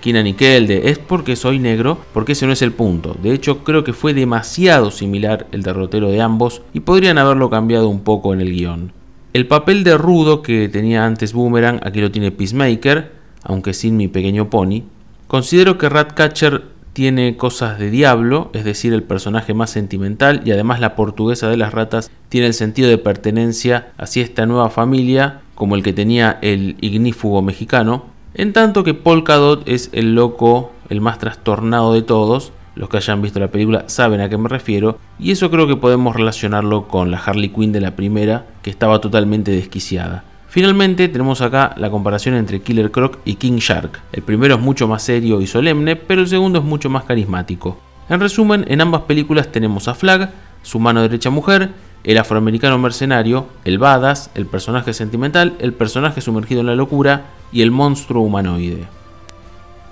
Kina 0.00 0.22
Nickel 0.22 0.66
de 0.66 0.90
es 0.90 0.98
porque 0.98 1.34
soy 1.34 1.58
negro, 1.58 1.98
porque 2.12 2.32
ese 2.32 2.46
no 2.46 2.52
es 2.52 2.60
el 2.60 2.72
punto. 2.72 3.16
De 3.22 3.32
hecho, 3.32 3.64
creo 3.64 3.84
que 3.84 3.94
fue 3.94 4.12
demasiado 4.12 4.90
similar 4.90 5.46
el 5.50 5.62
derrotero 5.62 6.10
de 6.10 6.20
ambos 6.20 6.60
y 6.74 6.80
podrían 6.80 7.16
haberlo 7.16 7.48
cambiado 7.48 7.88
un 7.88 8.00
poco 8.00 8.34
en 8.34 8.42
el 8.42 8.52
guion. 8.52 8.92
El 9.32 9.46
papel 9.46 9.82
de 9.82 9.96
rudo 9.96 10.42
que 10.42 10.68
tenía 10.68 11.06
antes 11.06 11.32
Boomerang, 11.32 11.80
aquí 11.82 12.00
lo 12.02 12.12
tiene 12.12 12.30
Peacemaker, 12.30 13.12
aunque 13.42 13.72
sin 13.72 13.96
mi 13.96 14.06
pequeño 14.06 14.50
pony. 14.50 14.82
Considero 15.26 15.78
que 15.78 15.88
Ratcatcher 15.88 16.62
tiene 16.94 17.36
cosas 17.36 17.78
de 17.78 17.90
diablo, 17.90 18.50
es 18.54 18.64
decir, 18.64 18.94
el 18.94 19.02
personaje 19.02 19.52
más 19.52 19.70
sentimental, 19.70 20.42
y 20.44 20.52
además 20.52 20.80
la 20.80 20.94
portuguesa 20.94 21.48
de 21.48 21.56
las 21.56 21.74
ratas 21.74 22.10
tiene 22.28 22.46
el 22.46 22.54
sentido 22.54 22.88
de 22.88 22.98
pertenencia 22.98 23.88
hacia 23.98 24.22
esta 24.22 24.46
nueva 24.46 24.70
familia, 24.70 25.40
como 25.56 25.74
el 25.74 25.82
que 25.82 25.92
tenía 25.92 26.38
el 26.40 26.76
ignífugo 26.80 27.42
mexicano, 27.42 28.06
en 28.34 28.52
tanto 28.52 28.84
que 28.84 28.94
Polkadot 28.94 29.68
es 29.68 29.90
el 29.92 30.14
loco, 30.14 30.72
el 30.88 31.00
más 31.00 31.18
trastornado 31.18 31.92
de 31.92 32.02
todos, 32.02 32.52
los 32.76 32.88
que 32.88 32.96
hayan 32.96 33.22
visto 33.22 33.40
la 33.40 33.50
película 33.50 33.84
saben 33.88 34.20
a 34.20 34.28
qué 34.28 34.38
me 34.38 34.48
refiero, 34.48 34.98
y 35.18 35.32
eso 35.32 35.50
creo 35.50 35.66
que 35.66 35.76
podemos 35.76 36.14
relacionarlo 36.14 36.86
con 36.86 37.10
la 37.10 37.18
Harley 37.18 37.48
Quinn 37.48 37.72
de 37.72 37.80
la 37.80 37.96
primera, 37.96 38.46
que 38.62 38.70
estaba 38.70 39.00
totalmente 39.00 39.50
desquiciada. 39.50 40.24
Finalmente 40.54 41.08
tenemos 41.08 41.40
acá 41.40 41.74
la 41.78 41.90
comparación 41.90 42.36
entre 42.36 42.62
Killer 42.62 42.92
Croc 42.92 43.18
y 43.24 43.34
King 43.34 43.56
Shark. 43.56 44.00
El 44.12 44.22
primero 44.22 44.54
es 44.54 44.60
mucho 44.60 44.86
más 44.86 45.02
serio 45.02 45.40
y 45.40 45.48
solemne, 45.48 45.96
pero 45.96 46.20
el 46.20 46.28
segundo 46.28 46.60
es 46.60 46.64
mucho 46.64 46.88
más 46.88 47.02
carismático. 47.02 47.76
En 48.08 48.20
resumen, 48.20 48.64
en 48.68 48.80
ambas 48.80 49.02
películas 49.02 49.50
tenemos 49.50 49.88
a 49.88 49.94
Flag, 49.94 50.30
su 50.62 50.78
mano 50.78 51.02
derecha 51.02 51.28
mujer, 51.28 51.70
el 52.04 52.18
afroamericano 52.18 52.78
mercenario, 52.78 53.48
el 53.64 53.80
badass, 53.80 54.30
el 54.36 54.46
personaje 54.46 54.92
sentimental, 54.92 55.54
el 55.58 55.72
personaje 55.72 56.20
sumergido 56.20 56.60
en 56.60 56.68
la 56.68 56.76
locura 56.76 57.22
y 57.50 57.62
el 57.62 57.72
monstruo 57.72 58.22
humanoide. 58.22 58.84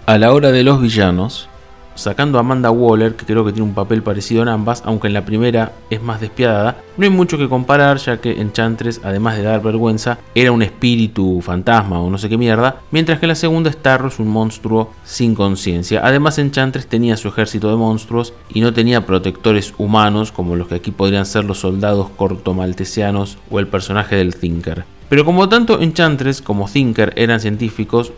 A 0.07 0.17
la 0.17 0.33
hora 0.33 0.53
de 0.53 0.63
los 0.63 0.81
villanos, 0.81 1.49
sacando 1.95 2.39
a 2.39 2.41
Amanda 2.41 2.71
Waller, 2.71 3.15
que 3.15 3.27
creo 3.27 3.45
que 3.45 3.53
tiene 3.53 3.69
un 3.69 3.75
papel 3.75 4.03
parecido 4.03 4.43
en 4.43 4.49
ambas, 4.49 4.83
aunque 4.85 5.09
en 5.09 5.15
la 5.15 5.25
primera 5.25 5.73
es 5.91 6.03
más 6.03 6.21
despiadada, 6.21 6.77
no 6.97 7.05
hay 7.05 7.11
mucho 7.11 7.39
que 7.39 7.49
comparar, 7.49 7.97
ya 7.99 8.21
que 8.21 8.41
Enchantress, 8.41 9.01
además 9.03 9.37
de 9.37 9.43
dar 9.43 9.63
vergüenza, 9.63 10.19
era 10.35 10.53
un 10.53 10.63
espíritu 10.63 11.41
fantasma 11.41 12.01
o 12.01 12.11
no 12.11 12.19
sé 12.19 12.29
qué 12.29 12.37
mierda, 12.37 12.81
mientras 12.91 13.19
que 13.19 13.27
en 13.27 13.31
la 13.31 13.35
segunda 13.35 13.73
Starro 13.73 14.09
es 14.09 14.19
un 14.19 14.29
monstruo 14.29 14.93
sin 15.05 15.35
conciencia. 15.35 16.01
Además, 16.05 16.39
Enchantress 16.39 16.87
tenía 16.87 17.17
su 17.17 17.29
ejército 17.29 17.71
de 17.71 17.77
monstruos 17.77 18.35
y 18.49 18.61
no 18.61 18.73
tenía 18.73 19.07
protectores 19.07 19.75
humanos 19.79 20.33
como 20.33 20.57
los 20.57 20.69
que 20.69 20.77
aquí 20.77 20.91
podrían 20.91 21.27
ser 21.27 21.45
los 21.45 21.61
soldados 21.61 22.09
cortomaltesianos 22.17 23.39
o 23.51 23.59
el 23.59 23.69
personaje 23.69 24.17
del 24.17 24.37
Thinker. 24.37 24.85
Pero 25.09 25.25
como 25.25 25.49
tanto 25.49 25.81
Enchantress 25.81 26.41
como 26.41 26.69
Thinker 26.69 27.13
eran 27.17 27.41
científicos, 27.41 28.13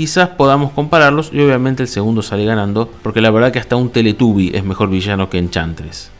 quizás 0.00 0.30
podamos 0.30 0.72
compararlos 0.72 1.28
y 1.30 1.42
obviamente 1.42 1.82
el 1.82 1.88
segundo 1.90 2.22
sale 2.22 2.46
ganando, 2.46 2.90
porque 3.02 3.20
la 3.20 3.30
verdad 3.30 3.52
que 3.52 3.58
hasta 3.58 3.76
un 3.76 3.90
Teletubby 3.90 4.50
es 4.54 4.64
mejor 4.64 4.88
villano 4.88 5.28
que 5.28 5.36
Enchantress. 5.36 6.10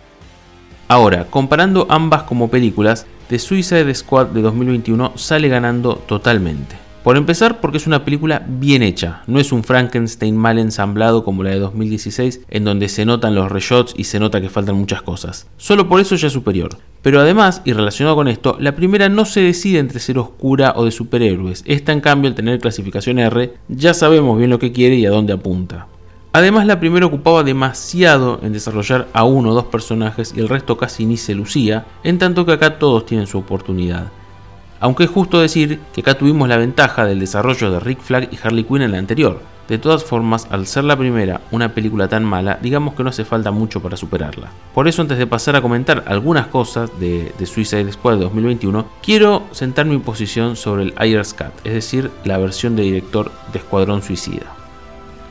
Ahora, 0.87 1.25
comparando 1.31 1.87
ambas 1.89 2.25
como 2.25 2.51
películas, 2.51 3.07
The 3.29 3.39
Suicide 3.39 3.95
Squad 3.95 4.27
de 4.27 4.43
2021 4.43 5.13
sale 5.15 5.49
ganando 5.49 5.95
totalmente. 5.95 6.77
Por 7.03 7.17
empezar, 7.17 7.61
porque 7.61 7.79
es 7.79 7.87
una 7.87 8.05
película 8.05 8.45
bien 8.47 8.83
hecha, 8.83 9.23
no 9.27 9.41
es 9.41 9.53
un 9.53 9.65
Frankenstein 9.65 10.37
mal 10.37 10.59
ensamblado 10.59 11.25
como 11.25 11.43
la 11.43 11.49
de 11.49 11.59
2016, 11.59 12.43
en 12.51 12.65
donde 12.65 12.91
se 12.91 13.07
notan 13.07 13.35
los 13.35 13.51
reshots 13.51 13.95
y 13.97 14.05
se 14.05 14.21
nota 14.21 14.43
que 14.43 14.51
faltan 14.51 14.77
muchas 14.77 15.01
cosas. 15.01 15.47
Solo 15.57 15.89
por 15.89 16.01
eso 16.01 16.15
ya 16.17 16.27
es 16.27 16.33
superior. 16.35 16.77
Pero 17.01 17.19
además, 17.19 17.63
y 17.65 17.73
relacionado 17.73 18.17
con 18.17 18.29
esto, 18.29 18.59
la 18.61 18.77
primera 18.77 19.09
no 19.09 19.25
se 19.25 19.41
decide 19.41 19.79
entre 19.79 19.99
ser 19.99 20.19
oscura 20.19 20.75
o 20.77 20.85
de 20.85 20.91
superhéroes. 20.91 21.63
Esta, 21.65 21.93
en 21.93 22.03
cambio, 22.03 22.29
al 22.29 22.35
tener 22.35 22.61
clasificación 22.61 23.19
R, 23.19 23.55
ya 23.69 23.95
sabemos 23.95 24.37
bien 24.37 24.51
lo 24.51 24.59
que 24.59 24.73
quiere 24.73 24.97
y 24.97 25.07
a 25.07 25.11
dónde 25.11 25.33
apunta. 25.33 25.87
Además, 26.33 26.67
la 26.67 26.81
primera 26.81 27.07
ocupaba 27.07 27.43
demasiado 27.43 28.41
en 28.43 28.53
desarrollar 28.53 29.09
a 29.15 29.25
uno 29.25 29.51
o 29.51 29.55
dos 29.55 29.65
personajes 29.65 30.35
y 30.37 30.41
el 30.41 30.51
resto 30.51 30.77
casi 30.77 31.07
ni 31.07 31.17
se 31.17 31.35
lucía, 31.35 31.87
en 32.05 32.19
tanto 32.19 32.45
que 32.45 32.53
acá 32.53 32.79
todos 32.79 33.07
tienen 33.07 33.27
su 33.27 33.39
oportunidad. 33.39 34.09
Aunque 34.81 35.05
es 35.05 35.11
justo 35.11 35.41
decir 35.41 35.81
que 35.93 36.01
acá 36.01 36.15
tuvimos 36.15 36.49
la 36.49 36.57
ventaja 36.57 37.05
del 37.05 37.21
desarrollo 37.21 37.71
de 37.71 37.81
Rick 37.81 38.01
Flag 38.01 38.29
y 38.33 38.39
Harley 38.43 38.65
Quinn 38.65 38.83
en 38.83 38.93
la 38.93 38.99
anterior. 38.99 39.41
De 39.69 39.79
todas 39.79 40.03
formas, 40.03 40.49
al 40.51 40.67
ser 40.67 40.83
la 40.83 40.97
primera 40.97 41.43
una 41.53 41.75
película 41.75 42.09
tan 42.09 42.25
mala, 42.25 42.59
digamos 42.61 42.95
que 42.95 43.05
no 43.05 43.11
hace 43.11 43.25
falta 43.25 43.53
mucho 43.53 43.81
para 43.81 43.97
superarla. 43.97 44.51
Por 44.75 44.89
eso, 44.89 45.01
antes 45.01 45.17
de 45.17 45.29
pasar 45.29 45.55
a 45.55 45.63
comentar 45.63 46.03
algunas 46.09 46.49
cosas 46.49 46.91
de, 46.99 47.33
de 47.39 47.47
Suicide 47.47 47.93
Squad 47.93 48.15
de 48.15 48.25
2021, 48.25 48.85
quiero 49.01 49.45
sentar 49.53 49.87
mi 49.87 49.99
posición 49.99 50.57
sobre 50.57 50.83
el 50.83 50.95
Ayers 50.97 51.35
Cut, 51.35 51.53
es 51.63 51.75
decir, 51.75 52.11
la 52.25 52.39
versión 52.39 52.75
de 52.75 52.83
director 52.83 53.31
de 53.53 53.61
Escuadrón 53.61 54.03
Suicida. 54.03 54.60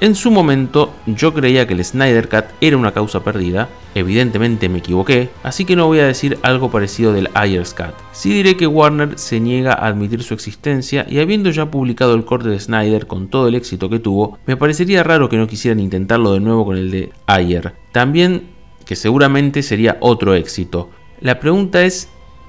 En 0.02 0.16
su 0.16 0.32
momento 0.32 0.94
yo 1.06 1.34
creía 1.34 1.68
que 1.68 1.74
el 1.74 1.84
Snyder 1.84 2.30
Cut 2.30 2.46
era 2.62 2.78
una 2.78 2.94
causa 2.94 3.22
perdida, 3.22 3.68
evidentemente 3.96 4.70
me 4.70 4.78
equivoqué, 4.78 5.30
así 5.44 5.66
que 5.66 5.76
no 5.76 5.88
voy 5.88 6.00
a 6.00 6.06
decir 6.06 6.38
algo 6.42 6.72
parecido 6.72 7.12
del 7.12 7.30
Ayers 7.34 7.74
Cut. 7.74 7.94
Sí 8.14 8.32
diré 8.32 8.56
que 8.56 8.66
Warner 8.66 9.20
se 9.20 9.42
niega 9.42 9.74
a 9.74 9.88
admitir 9.88 10.24
su 10.24 10.34
existencia 10.34 11.06
y 11.10 11.20
habiendo 11.20 11.50
ya 11.50 11.70
publicado 11.70 12.16
el 12.16 12.24
corte 12.24 12.48
de 12.48 12.62
Snyder 12.62 13.08
con 13.08 13.28
todo 13.28 13.50
el 13.50 13.56
éxito 13.56 13.90
que 13.90 14.00
tuvo, 14.00 14.40
me 14.46 14.56
parecería 14.56 15.04
raro 15.04 15.28
que 15.28 15.36
no 15.36 15.48
quisieran 15.48 15.82
intentarlo 15.82 16.32
de 16.32 16.40
nuevo 16.40 16.64
con 16.64 16.78
el 16.78 16.92
de 16.92 17.12
Ayer. 17.26 17.74
También 17.92 18.44
que 18.86 18.96
seguramente 18.96 19.62
sería 19.64 19.98
otro 20.00 20.34
éxito. 20.34 20.90
La 21.20 21.42
pregunta 21.42 21.84
es, 21.84 22.08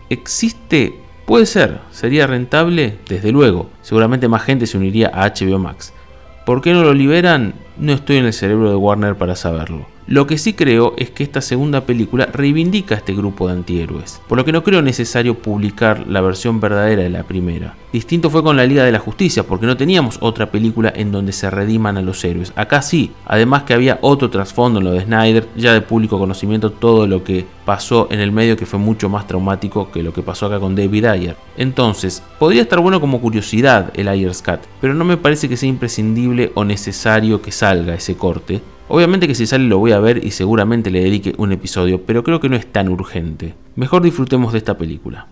¿existe? 0.09 0.95
Puede 1.27 1.47
ser, 1.47 1.81
¿sería 1.91 2.29
rentable? 2.29 2.99
Desde 3.09 3.33
luego, 3.33 3.71
seguramente 3.83 4.29
más 4.29 4.45
gente 4.45 4.69
se 4.69 4.79
uniría 4.79 5.11
a 5.13 5.27
HBO 5.29 5.59
Max. 5.59 5.93
¿Por 6.51 6.63
qué 6.63 6.73
no 6.73 6.83
lo 6.83 6.95
liberan? 6.95 7.55
No 7.77 7.93
estoy 7.93 8.17
en 8.17 8.25
el 8.25 8.33
cerebro 8.33 8.71
de 8.71 8.75
Warner 8.75 9.15
para 9.15 9.37
saberlo. 9.37 9.87
Lo 10.07 10.27
que 10.27 10.39
sí 10.39 10.55
creo 10.55 10.95
es 10.97 11.11
que 11.11 11.23
esta 11.23 11.41
segunda 11.41 11.83
película 11.83 12.27
reivindica 12.27 12.95
a 12.95 12.99
este 12.99 13.15
grupo 13.15 13.47
de 13.47 13.55
antihéroes, 13.55 14.21
por 14.29 14.39
lo 14.39 14.45
que 14.45 14.53
no 14.53 14.65
creo 14.65 14.83
necesario 14.83 15.39
publicar 15.39 16.07
la 16.09 16.21
versión 16.21 16.59
verdadera 16.61 17.03
de 17.03 17.11
la 17.11 17.23
primera. 17.23 17.77
Distinto 17.93 18.31
fue 18.31 18.43
con 18.43 18.57
la 18.57 18.67
Liga 18.67 18.85
de 18.85 18.93
la 18.93 18.99
Justicia, 18.99 19.43
porque 19.45 19.67
no 19.67 19.77
teníamos 19.77 20.19
otra 20.21 20.51
película 20.51 20.93
en 20.95 21.13
donde 21.13 21.33
se 21.33 21.51
rediman 21.51 21.97
a 21.97 22.03
los 22.03 22.25
héroes. 22.25 22.53
Acá 22.57 22.83
sí, 22.83 23.13
además 23.27 23.65
que 23.65 23.75
había 23.75 23.99
otro 24.01 24.31
trasfondo 24.31 24.79
en 24.79 24.85
lo 24.85 24.93
de 24.93 25.05
Snyder, 25.05 25.49
ya 25.57 25.73
de 25.73 25.81
público 25.81 26.19
conocimiento 26.19 26.71
todo 26.71 27.07
lo 27.07 27.25
que 27.25 27.47
pasó 27.65 28.09
en 28.11 28.21
el 28.21 28.33
medio 28.33 28.57
que 28.57 28.67
fue 28.67 28.79
mucho 28.79 29.09
más 29.09 29.27
traumático 29.27 29.91
que 29.91 30.03
lo 30.03 30.13
que 30.13 30.23
pasó 30.23 30.47
acá 30.47 30.61
con 30.61 30.75
David 30.75 31.05
Ayer. 31.05 31.37
Entonces, 31.57 32.23
podría 32.39 32.63
estar 32.63 32.81
bueno 32.81 33.01
como 33.01 33.21
curiosidad 33.21 33.91
el 33.95 34.09
Ayers 34.09 34.43
Cut, 34.43 34.61
pero 34.81 34.95
no 34.95 35.05
me 35.05 35.17
parece 35.17 35.49
que 35.49 35.57
sea 35.57 35.69
imprescindible 35.69 36.53
o 36.55 36.65
necesario 36.65 37.43
que 37.43 37.53
salga 37.53 37.95
ese 37.95 38.17
corte, 38.17 38.61
Obviamente 38.93 39.29
que 39.29 39.37
si 39.37 39.47
sale 39.47 39.69
lo 39.69 39.79
voy 39.79 39.93
a 39.93 40.01
ver 40.01 40.25
y 40.25 40.33
seguramente 40.33 40.91
le 40.91 41.01
dedique 41.01 41.33
un 41.39 41.53
episodio, 41.53 42.03
pero 42.05 42.25
creo 42.25 42.41
que 42.41 42.49
no 42.49 42.57
es 42.57 42.67
tan 42.67 42.89
urgente. 42.89 43.55
Mejor 43.77 44.03
disfrutemos 44.03 44.51
de 44.51 44.59
esta 44.59 44.77
película. 44.77 45.29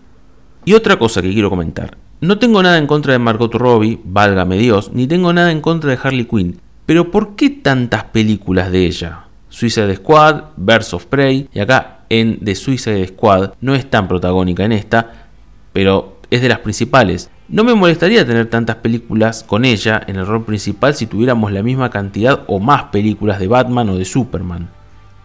Y 0.63 0.75
otra 0.75 0.97
cosa 0.97 1.21
que 1.21 1.33
quiero 1.33 1.49
comentar. 1.49 1.97
No 2.21 2.39
tengo 2.39 2.63
nada 2.63 2.77
en 2.77 2.87
contra 2.87 3.11
de 3.11 3.19
Margot 3.19 3.53
Robbie, 3.53 3.99
válgame 4.05 4.57
Dios, 4.57 4.91
ni 4.93 5.07
tengo 5.07 5.33
nada 5.33 5.51
en 5.51 5.59
contra 5.59 5.91
de 5.91 5.99
Harley 6.01 6.23
Quinn. 6.23 6.61
Pero 6.85 7.11
¿por 7.11 7.35
qué 7.35 7.49
tantas 7.49 8.05
películas 8.05 8.71
de 8.71 8.85
ella? 8.85 9.25
Suicide 9.49 9.93
Squad, 9.97 10.43
Birds 10.55 10.93
of 10.93 11.07
Prey, 11.07 11.49
y 11.53 11.59
acá 11.59 12.05
en 12.07 12.39
The 12.39 12.55
Suicide 12.55 13.07
Squad 13.09 13.55
no 13.59 13.75
es 13.75 13.89
tan 13.89 14.07
protagónica 14.07 14.63
en 14.63 14.71
esta, 14.71 15.27
pero 15.73 16.19
es 16.31 16.41
de 16.41 16.47
las 16.47 16.59
principales. 16.59 17.29
No 17.51 17.63
me 17.63 17.73
molestaría 17.73 18.27
tener 18.27 18.45
tantas 18.45 18.75
películas 18.75 19.43
con 19.43 19.65
ella 19.65 19.99
en 20.05 20.17
el 20.17 20.27
rol 20.27 20.45
principal 20.45 20.93
si 20.93 21.07
tuviéramos 21.07 21.51
la 21.51 21.63
misma 21.63 21.89
cantidad 21.89 22.43
o 22.45 22.59
más 22.59 22.83
películas 22.83 23.39
de 23.39 23.47
Batman 23.47 23.89
o 23.89 23.97
de 23.97 24.05
Superman. 24.05 24.69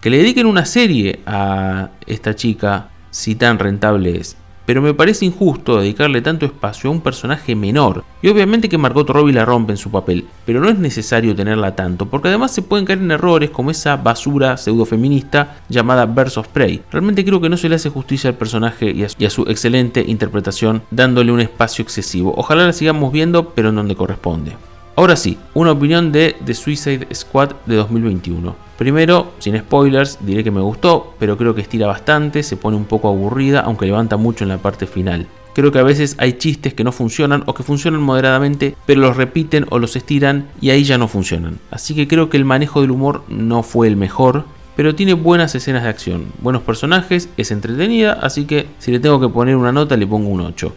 Que 0.01 0.09
le 0.09 0.17
dediquen 0.17 0.47
una 0.47 0.65
serie 0.65 1.21
a 1.27 1.91
esta 2.07 2.35
chica, 2.35 2.89
si 3.11 3.35
tan 3.35 3.59
rentable 3.59 4.19
es 4.19 4.39
pero 4.67 4.83
me 4.83 4.95
parece 4.95 5.25
injusto 5.25 5.79
dedicarle 5.79 6.23
tanto 6.23 6.47
espacio 6.47 6.89
a 6.89 6.93
un 6.93 7.01
personaje 7.01 7.55
menor. 7.55 8.05
Y 8.23 8.29
obviamente 8.29 8.69
que 8.69 8.79
Margot 8.79 9.09
Robbie 9.09 9.33
la 9.33 9.45
rompe 9.45 9.73
en 9.73 9.77
su 9.77 9.91
papel, 9.91 10.27
pero 10.47 10.61
no 10.61 10.69
es 10.69 10.79
necesario 10.79 11.35
tenerla 11.35 11.77
tanto, 11.77 12.07
porque 12.07 12.29
además 12.29 12.53
se 12.53 12.63
pueden 12.63 12.87
caer 12.87 13.01
en 13.01 13.11
errores 13.11 13.51
como 13.51 13.71
esa 13.71 13.97
basura 13.97 14.57
pseudo 14.57 14.85
feminista 14.85 15.59
llamada 15.69 16.07
Birds 16.07 16.39
of 16.39 16.49
Prey. 16.49 16.83
Realmente 16.91 17.25
creo 17.25 17.41
que 17.41 17.49
no 17.49 17.57
se 17.57 17.69
le 17.69 17.77
hace 17.77 17.91
justicia 17.91 18.31
al 18.31 18.37
personaje 18.37 18.91
y 18.91 19.05
a, 19.05 19.09
y 19.19 19.25
a 19.25 19.31
su 19.31 19.43
excelente 19.43 20.05
interpretación 20.07 20.83
dándole 20.91 21.33
un 21.33 21.41
espacio 21.41 21.83
excesivo. 21.83 22.35
Ojalá 22.37 22.67
la 22.67 22.73
sigamos 22.73 23.13
viendo, 23.13 23.51
pero 23.51 23.69
en 23.69 23.77
donde 23.77 23.97
corresponde. 23.97 24.53
Ahora 24.97 25.17
sí, 25.17 25.37
una 25.55 25.73
opinión 25.73 26.13
de 26.13 26.37
The 26.45 26.55
Suicide 26.55 27.09
Squad 27.13 27.51
de 27.67 27.75
2021. 27.75 28.55
Primero, 28.79 29.33
sin 29.41 29.59
spoilers, 29.59 30.19
diré 30.21 30.45
que 30.45 30.53
me 30.53 30.61
gustó, 30.61 31.15
pero 31.19 31.37
creo 31.37 31.53
que 31.53 31.63
estira 31.63 31.89
bastante, 31.89 32.45
se 32.45 32.57
pone 32.57 32.77
un 32.77 32.85
poco 32.85 33.09
aburrida, 33.09 33.61
aunque 33.61 33.87
levanta 33.87 34.17
mucho 34.17 34.45
en 34.45 34.51
la 34.51 34.59
parte 34.59 34.87
final. 34.87 35.27
Creo 35.53 35.73
que 35.73 35.81
a 35.81 35.85
veces 35.85 36.15
hay 36.19 36.35
chistes 36.35 36.75
que 36.75 36.85
no 36.85 36.93
funcionan 36.93 37.43
o 37.47 37.55
que 37.55 37.65
funcionan 37.65 38.03
moderadamente, 38.03 38.77
pero 38.87 39.01
los 39.01 39.17
repiten 39.17 39.67
o 39.71 39.81
los 39.81 39.97
estiran 39.97 40.47
y 40.61 40.71
ahí 40.71 40.85
ya 40.85 40.97
no 40.97 41.09
funcionan. 41.09 41.59
Así 41.73 41.97
que 41.97 42.07
creo 42.07 42.31
que 42.31 42.37
el 42.37 42.45
manejo 42.45 42.81
del 42.81 42.93
humor 42.93 43.25
no 43.29 43.65
fue 43.65 43.89
el 43.89 43.97
mejor, 43.97 44.45
pero 44.77 44.95
tiene 44.95 45.15
buenas 45.15 45.57
escenas 45.57 45.83
de 45.83 45.89
acción, 45.89 46.27
buenos 46.41 46.63
personajes, 46.63 47.29
es 47.37 47.51
entretenida, 47.51 48.13
así 48.13 48.45
que 48.45 48.69
si 48.79 48.93
le 48.93 49.01
tengo 49.01 49.21
que 49.21 49.29
poner 49.29 49.57
una 49.57 49.73
nota 49.73 49.97
le 49.97 50.07
pongo 50.07 50.29
un 50.29 50.41
8. 50.41 50.73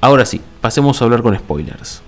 Ahora 0.00 0.24
sí, 0.24 0.40
pasemos 0.60 1.00
a 1.00 1.04
hablar 1.04 1.22
con 1.22 1.36
spoilers. 1.38 2.02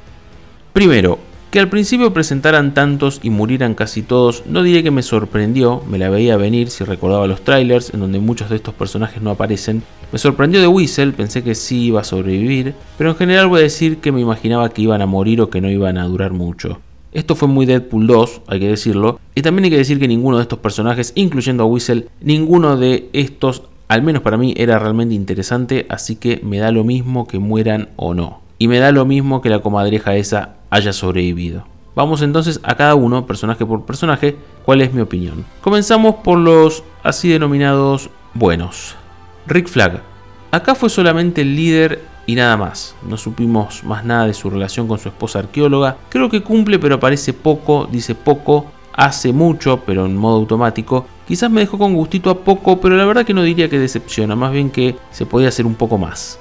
Primero, 0.73 1.19
que 1.52 1.61
al 1.61 1.68
principio 1.68 2.14
presentaran 2.14 2.73
tantos 2.73 3.21
y 3.23 3.28
murieran 3.28 3.75
casi 3.75 4.00
todos, 4.00 4.42
no 4.47 4.62
diré 4.62 4.82
que 4.82 4.90
me 4.90 5.02
sorprendió, 5.02 5.82
me 5.87 5.99
la 5.99 6.09
veía 6.09 6.38
venir 6.38 6.71
si 6.71 6.82
recordaba 6.82 7.26
los 7.26 7.42
trailers, 7.42 7.92
en 7.92 8.00
donde 8.00 8.21
muchos 8.21 8.49
de 8.49 8.56
estos 8.56 8.73
personajes 8.73 9.23
no 9.23 9.28
aparecen. 9.28 9.82
Me 10.12 10.18
sorprendió 10.18 10.62
de 10.62 10.66
Whistle, 10.66 11.12
pensé 11.12 11.44
que 11.44 11.54
sí 11.54 11.88
iba 11.88 12.00
a 12.00 12.04
sobrevivir, 12.04 12.73
pero 12.97 13.11
en 13.11 13.16
general 13.16 13.49
voy 13.49 13.61
a 13.61 13.64
decir 13.64 13.99
que 13.99 14.12
me 14.12 14.23
imaginaba 14.23 14.71
que 14.71 14.80
iban 14.80 15.02
a 15.02 15.06
morir 15.06 15.42
o 15.42 15.50
que 15.50 15.61
no 15.61 15.68
iban 15.68 15.99
a 15.99 16.06
durar 16.06 16.32
mucho. 16.32 16.80
Esto 17.12 17.37
fue 17.37 17.49
muy 17.49 17.66
Deadpool 17.66 18.06
2, 18.06 18.40
hay 18.47 18.59
que 18.59 18.68
decirlo, 18.68 19.21
y 19.35 19.42
también 19.42 19.64
hay 19.64 19.71
que 19.73 19.76
decir 19.76 20.00
que 20.00 20.09
ninguno 20.09 20.38
de 20.38 20.44
estos 20.44 20.61
personajes, 20.61 21.12
incluyendo 21.16 21.64
a 21.64 21.66
Whistle, 21.66 22.09
ninguno 22.23 22.78
de 22.78 23.11
estos, 23.12 23.64
al 23.88 24.00
menos 24.00 24.23
para 24.23 24.38
mí, 24.38 24.54
era 24.56 24.78
realmente 24.78 25.14
interesante, 25.14 25.85
así 25.90 26.16
que 26.16 26.40
me 26.42 26.61
da 26.61 26.73
lo 26.73 26.82
mismo 26.82 27.26
que 27.26 27.38
mueran 27.38 27.90
o 27.97 28.14
no. 28.14 28.40
Y 28.59 28.68
me 28.68 28.78
da 28.78 28.90
lo 28.90 29.04
mismo 29.04 29.42
que 29.42 29.50
la 29.50 29.59
comadreja 29.59 30.16
esa 30.16 30.62
haya 30.72 30.94
sobrevivido. 30.94 31.64
Vamos 31.94 32.22
entonces 32.22 32.58
a 32.62 32.74
cada 32.74 32.94
uno, 32.94 33.26
personaje 33.26 33.66
por 33.66 33.84
personaje, 33.84 34.38
cuál 34.64 34.80
es 34.80 34.94
mi 34.94 35.02
opinión. 35.02 35.44
Comenzamos 35.60 36.14
por 36.24 36.38
los 36.38 36.82
así 37.02 37.28
denominados 37.28 38.08
buenos. 38.32 38.96
Rick 39.46 39.68
Flag. 39.68 40.00
Acá 40.50 40.74
fue 40.74 40.88
solamente 40.88 41.42
el 41.42 41.54
líder 41.54 42.02
y 42.26 42.36
nada 42.36 42.56
más. 42.56 42.94
No 43.06 43.18
supimos 43.18 43.84
más 43.84 44.02
nada 44.06 44.26
de 44.26 44.32
su 44.32 44.48
relación 44.48 44.88
con 44.88 44.98
su 44.98 45.10
esposa 45.10 45.40
arqueóloga. 45.40 45.98
Creo 46.08 46.30
que 46.30 46.42
cumple 46.42 46.78
pero 46.78 46.94
aparece 46.94 47.34
poco, 47.34 47.86
dice 47.92 48.14
poco, 48.14 48.72
hace 48.94 49.30
mucho 49.34 49.82
pero 49.84 50.06
en 50.06 50.16
modo 50.16 50.36
automático. 50.36 51.04
Quizás 51.28 51.50
me 51.50 51.60
dejó 51.60 51.76
con 51.76 51.92
gustito 51.92 52.30
a 52.30 52.38
poco, 52.38 52.80
pero 52.80 52.96
la 52.96 53.04
verdad 53.04 53.26
que 53.26 53.34
no 53.34 53.42
diría 53.42 53.68
que 53.68 53.78
decepciona, 53.78 54.34
más 54.36 54.52
bien 54.52 54.70
que 54.70 54.96
se 55.10 55.26
podía 55.26 55.48
hacer 55.48 55.66
un 55.66 55.74
poco 55.74 55.98
más. 55.98 56.38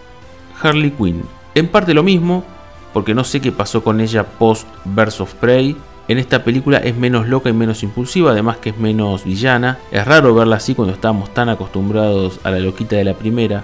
Harley 0.61 0.91
Quinn. 0.91 1.23
En 1.53 1.67
parte 1.67 1.93
lo 1.93 2.01
mismo, 2.01 2.45
porque 2.93 3.13
no 3.13 3.24
sé 3.24 3.39
qué 3.39 3.51
pasó 3.51 3.83
con 3.83 4.01
ella 4.01 4.24
post 4.24 4.67
Birds 4.86 5.21
of 5.21 5.33
Prey. 5.36 5.75
En 6.07 6.17
esta 6.17 6.43
película 6.43 6.77
es 6.79 6.95
menos 6.95 7.27
loca 7.27 7.50
y 7.50 7.53
menos 7.53 7.83
impulsiva, 7.83 8.31
además 8.31 8.57
que 8.57 8.71
es 8.71 8.77
menos 8.77 9.24
villana. 9.24 9.77
Es 9.91 10.05
raro 10.05 10.33
verla 10.33 10.57
así 10.57 10.75
cuando 10.75 10.93
estábamos 10.93 11.33
tan 11.33 11.50
acostumbrados 11.50 12.39
a 12.43 12.51
la 12.51 12.60
loquita 12.60 12.95
de 12.95 13.05
la 13.05 13.13
primera. 13.13 13.63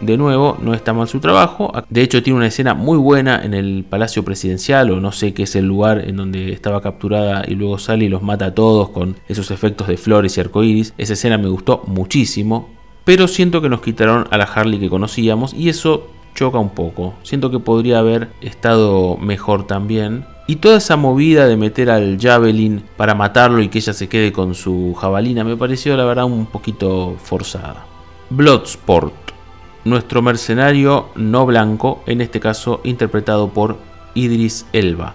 De 0.00 0.18
nuevo, 0.18 0.58
no 0.60 0.74
está 0.74 0.92
mal 0.92 1.08
su 1.08 1.20
trabajo. 1.20 1.72
De 1.88 2.02
hecho, 2.02 2.22
tiene 2.22 2.36
una 2.36 2.48
escena 2.48 2.74
muy 2.74 2.98
buena 2.98 3.42
en 3.42 3.54
el 3.54 3.84
Palacio 3.88 4.24
Presidencial, 4.24 4.90
o 4.90 5.00
no 5.00 5.10
sé 5.10 5.32
qué 5.32 5.44
es 5.44 5.56
el 5.56 5.66
lugar 5.66 6.04
en 6.06 6.16
donde 6.16 6.52
estaba 6.52 6.82
capturada 6.82 7.44
y 7.48 7.54
luego 7.54 7.78
sale 7.78 8.04
y 8.04 8.08
los 8.10 8.22
mata 8.22 8.46
a 8.46 8.54
todos 8.54 8.90
con 8.90 9.16
esos 9.26 9.50
efectos 9.50 9.88
de 9.88 9.96
flores 9.96 10.36
y 10.36 10.40
arcoíris. 10.40 10.92
Esa 10.98 11.14
escena 11.14 11.38
me 11.38 11.48
gustó 11.48 11.82
muchísimo. 11.86 12.68
Pero 13.04 13.26
siento 13.28 13.62
que 13.62 13.68
nos 13.68 13.80
quitaron 13.80 14.26
a 14.30 14.36
la 14.36 14.44
Harley 14.44 14.80
que 14.80 14.90
conocíamos 14.90 15.54
y 15.54 15.68
eso 15.68 16.08
choca 16.36 16.58
un 16.58 16.70
poco. 16.70 17.14
Siento 17.24 17.50
que 17.50 17.58
podría 17.58 17.98
haber 17.98 18.28
estado 18.40 19.16
mejor 19.16 19.66
también. 19.66 20.24
Y 20.46 20.56
toda 20.56 20.76
esa 20.76 20.96
movida 20.96 21.48
de 21.48 21.56
meter 21.56 21.90
al 21.90 22.18
Javelin 22.20 22.84
para 22.96 23.16
matarlo 23.16 23.60
y 23.60 23.68
que 23.68 23.78
ella 23.78 23.92
se 23.92 24.08
quede 24.08 24.30
con 24.30 24.54
su 24.54 24.94
jabalina 24.94 25.42
me 25.42 25.56
pareció 25.56 25.96
la 25.96 26.04
verdad 26.04 26.26
un 26.26 26.46
poquito 26.46 27.16
forzada. 27.20 27.84
Bloodsport, 28.30 29.14
nuestro 29.84 30.22
mercenario 30.22 31.08
no 31.16 31.46
blanco, 31.46 32.04
en 32.06 32.20
este 32.20 32.38
caso 32.38 32.80
interpretado 32.84 33.48
por 33.48 33.78
Idris 34.14 34.66
Elba. 34.72 35.14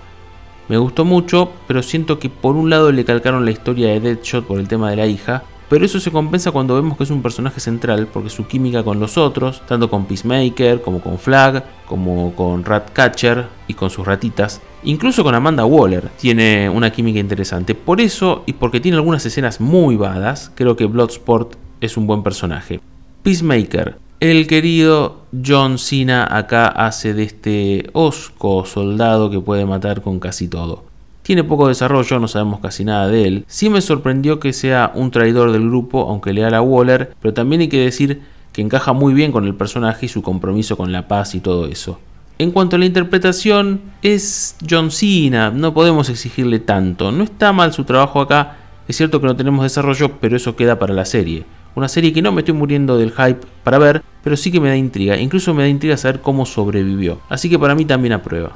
Me 0.68 0.78
gustó 0.78 1.06
mucho, 1.06 1.51
pero 1.68 1.84
siento 1.84 2.20
que 2.20 2.30
por 2.30 2.56
un 2.56 2.70
lado 2.70 2.92
le 2.92 3.06
calcaron 3.06 3.46
la 3.46 3.51
historia 3.51 3.90
de 3.90 4.00
Deadshot 4.00 4.46
por 4.46 4.60
el 4.60 4.68
tema 4.68 4.90
de 4.90 4.96
la 4.96 5.08
hija, 5.08 5.44
pero 5.72 5.86
eso 5.86 6.01
se 6.01 6.12
compensa 6.12 6.51
cuando 6.51 6.75
vemos 6.75 6.98
que 6.98 7.06
es 7.06 7.12
un 7.12 7.22
personaje 7.22 7.62
central 7.62 8.10
porque 8.12 8.30
su 8.30 8.46
química 8.46 8.84
con 8.84 9.00
los 9.00 9.18
otros, 9.18 9.66
tanto 9.66 9.90
con 9.90 10.04
Peacemaker 10.04 10.82
como 10.82 11.00
con 11.00 11.18
Flag, 11.18 11.63
como 11.86 12.36
con 12.36 12.66
Ratcatcher 12.66 13.46
y 13.70 13.74
con 13.74 13.90
sus 13.90 14.06
ratitas, 14.06 14.60
incluso 14.84 15.24
con 15.24 15.34
Amanda 15.34 15.63
Waller, 15.63 16.10
tiene 16.20 16.70
una 16.70 16.92
química 16.92 17.20
interesante. 17.20 17.74
Por 17.74 18.01
eso 18.01 18.44
y 18.46 18.51
porque 18.51 18.82
tiene 18.82 18.98
algunas 18.98 19.25
escenas 19.25 19.62
muy 19.62 19.96
badas, 19.96 20.51
creo 20.56 20.75
que 20.75 20.88
Bloodsport 20.88 21.54
es 21.80 21.96
un 21.96 22.06
buen 22.06 22.22
personaje. 22.22 22.82
Peacemaker, 23.24 23.98
el 24.20 24.48
querido 24.48 25.22
John 25.32 25.78
Cena 25.78 26.28
acá 26.30 26.68
hace 26.68 27.13
de 27.13 27.24
este 27.24 27.90
osco 27.94 28.66
soldado 28.66 29.30
que 29.30 29.40
puede 29.40 29.66
matar 29.66 30.01
con 30.01 30.20
casi 30.20 30.50
todo. 30.50 30.91
Tiene 31.32 31.46
poco 31.46 31.70
desarrollo, 31.70 32.20
no 32.20 32.28
sabemos 32.28 32.60
casi 32.60 32.84
nada 32.84 33.08
de 33.08 33.26
él. 33.26 33.46
Sí 33.48 33.70
me 33.70 33.80
sorprendió 33.80 34.42
que 34.42 34.52
sea 34.52 34.92
un 34.94 35.12
traidor 35.12 35.54
del 35.54 35.66
grupo, 35.66 36.10
aunque 36.10 36.34
leal 36.34 36.54
a 36.54 36.62
Waller, 36.62 37.14
pero 37.22 37.34
también 37.34 37.62
hay 37.62 37.70
que 37.70 37.80
decir 37.80 38.20
que 38.52 38.62
encaja 38.62 38.92
muy 38.92 39.14
bien 39.14 39.32
con 39.32 39.46
el 39.46 39.56
personaje 39.56 40.08
y 40.08 40.10
su 40.10 40.24
compromiso 40.24 40.76
con 40.76 40.92
la 40.92 41.08
paz 41.08 41.34
y 41.34 41.40
todo 41.40 41.68
eso. 41.68 42.00
En 42.38 42.52
cuanto 42.52 42.76
a 42.76 42.80
la 42.80 42.86
interpretación, 42.86 43.80
es 44.02 44.58
John 44.70 44.92
Cena, 44.92 45.52
no 45.52 45.74
podemos 45.74 46.10
exigirle 46.10 46.60
tanto. 46.60 47.14
No 47.14 47.24
está 47.24 47.54
mal 47.54 47.72
su 47.72 47.86
trabajo 47.86 48.20
acá, 48.20 48.58
es 48.90 48.98
cierto 48.98 49.22
que 49.22 49.28
no 49.28 49.38
tenemos 49.38 49.64
desarrollo, 49.64 50.18
pero 50.20 50.36
eso 50.36 50.58
queda 50.58 50.80
para 50.80 50.94
la 50.94 51.06
serie. 51.06 51.46
Una 51.76 51.88
serie 51.88 52.12
que 52.12 52.22
no 52.22 52.34
me 52.34 52.42
estoy 52.42 52.56
muriendo 52.56 52.98
del 52.98 53.14
hype 53.14 53.48
para 53.64 53.78
ver, 53.78 54.04
pero 54.22 54.36
sí 54.36 54.52
que 54.52 54.60
me 54.60 54.68
da 54.68 54.76
intriga. 54.76 55.16
Incluso 55.16 55.54
me 55.54 55.64
da 55.64 55.70
intriga 55.70 55.96
saber 55.96 56.20
cómo 56.20 56.46
sobrevivió. 56.46 57.22
Así 57.30 57.50
que 57.50 57.58
para 57.58 57.74
mí 57.74 57.86
también 57.86 58.12
aprueba. 58.12 58.52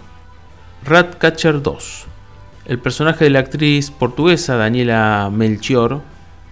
Ratcatcher 0.83 1.61
2. 1.61 2.07
El 2.65 2.79
personaje 2.79 3.25
de 3.25 3.29
la 3.29 3.39
actriz 3.39 3.91
portuguesa 3.91 4.55
Daniela 4.55 5.29
Melchior, 5.31 6.01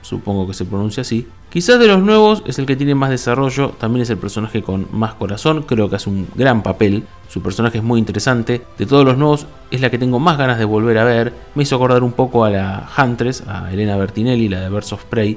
supongo 0.03 0.45
que 0.45 0.53
se 0.53 0.63
pronuncia 0.63 1.01
así, 1.01 1.27
quizás 1.49 1.79
de 1.79 1.87
los 1.87 2.03
nuevos 2.03 2.43
es 2.45 2.59
el 2.59 2.67
que 2.67 2.75
tiene 2.75 2.93
más 2.93 3.09
desarrollo, 3.09 3.69
también 3.79 4.03
es 4.03 4.11
el 4.11 4.19
personaje 4.19 4.61
con 4.61 4.87
más 4.91 5.15
corazón, 5.15 5.63
creo 5.63 5.89
que 5.89 5.95
hace 5.95 6.11
un 6.11 6.27
gran 6.35 6.61
papel, 6.61 7.03
su 7.29 7.41
personaje 7.41 7.79
es 7.79 7.83
muy 7.83 7.97
interesante, 7.97 8.61
de 8.77 8.85
todos 8.85 9.03
los 9.03 9.17
nuevos 9.17 9.47
es 9.71 9.81
la 9.81 9.89
que 9.89 9.97
tengo 9.97 10.19
más 10.19 10.37
ganas 10.37 10.59
de 10.59 10.65
volver 10.65 10.99
a 10.99 11.03
ver, 11.03 11.33
me 11.55 11.63
hizo 11.63 11.77
acordar 11.77 12.03
un 12.03 12.11
poco 12.11 12.45
a 12.45 12.51
la 12.51 12.87
Huntress, 12.95 13.43
a 13.47 13.73
Elena 13.73 13.97
Bertinelli, 13.97 14.49
la 14.49 14.61
de 14.61 14.69
Birds 14.69 14.93
of 14.93 15.05
Prey, 15.05 15.35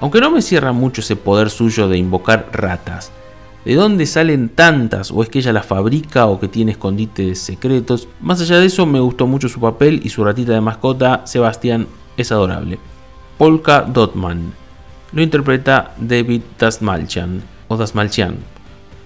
aunque 0.00 0.20
no 0.20 0.32
me 0.32 0.42
cierra 0.42 0.72
mucho 0.72 1.02
ese 1.02 1.14
poder 1.14 1.50
suyo 1.50 1.88
de 1.88 1.98
invocar 1.98 2.48
ratas. 2.52 3.12
¿De 3.66 3.74
dónde 3.74 4.06
salen 4.06 4.48
tantas? 4.48 5.10
¿O 5.10 5.24
es 5.24 5.28
que 5.28 5.40
ella 5.40 5.52
las 5.52 5.66
fabrica 5.66 6.26
o 6.26 6.38
que 6.38 6.46
tiene 6.46 6.70
escondites 6.70 7.40
secretos? 7.40 8.06
Más 8.20 8.40
allá 8.40 8.60
de 8.60 8.66
eso, 8.66 8.86
me 8.86 9.00
gustó 9.00 9.26
mucho 9.26 9.48
su 9.48 9.58
papel 9.58 10.02
y 10.04 10.08
su 10.08 10.22
ratita 10.22 10.52
de 10.52 10.60
mascota, 10.60 11.26
Sebastián, 11.26 11.88
es 12.16 12.30
adorable. 12.30 12.78
Polka 13.36 13.80
Dotman. 13.82 14.52
Lo 15.10 15.20
interpreta 15.20 15.96
David 15.98 16.42
Dasmalchian 16.56 17.42
o 17.66 17.76
Dasmalchian, 17.76 18.36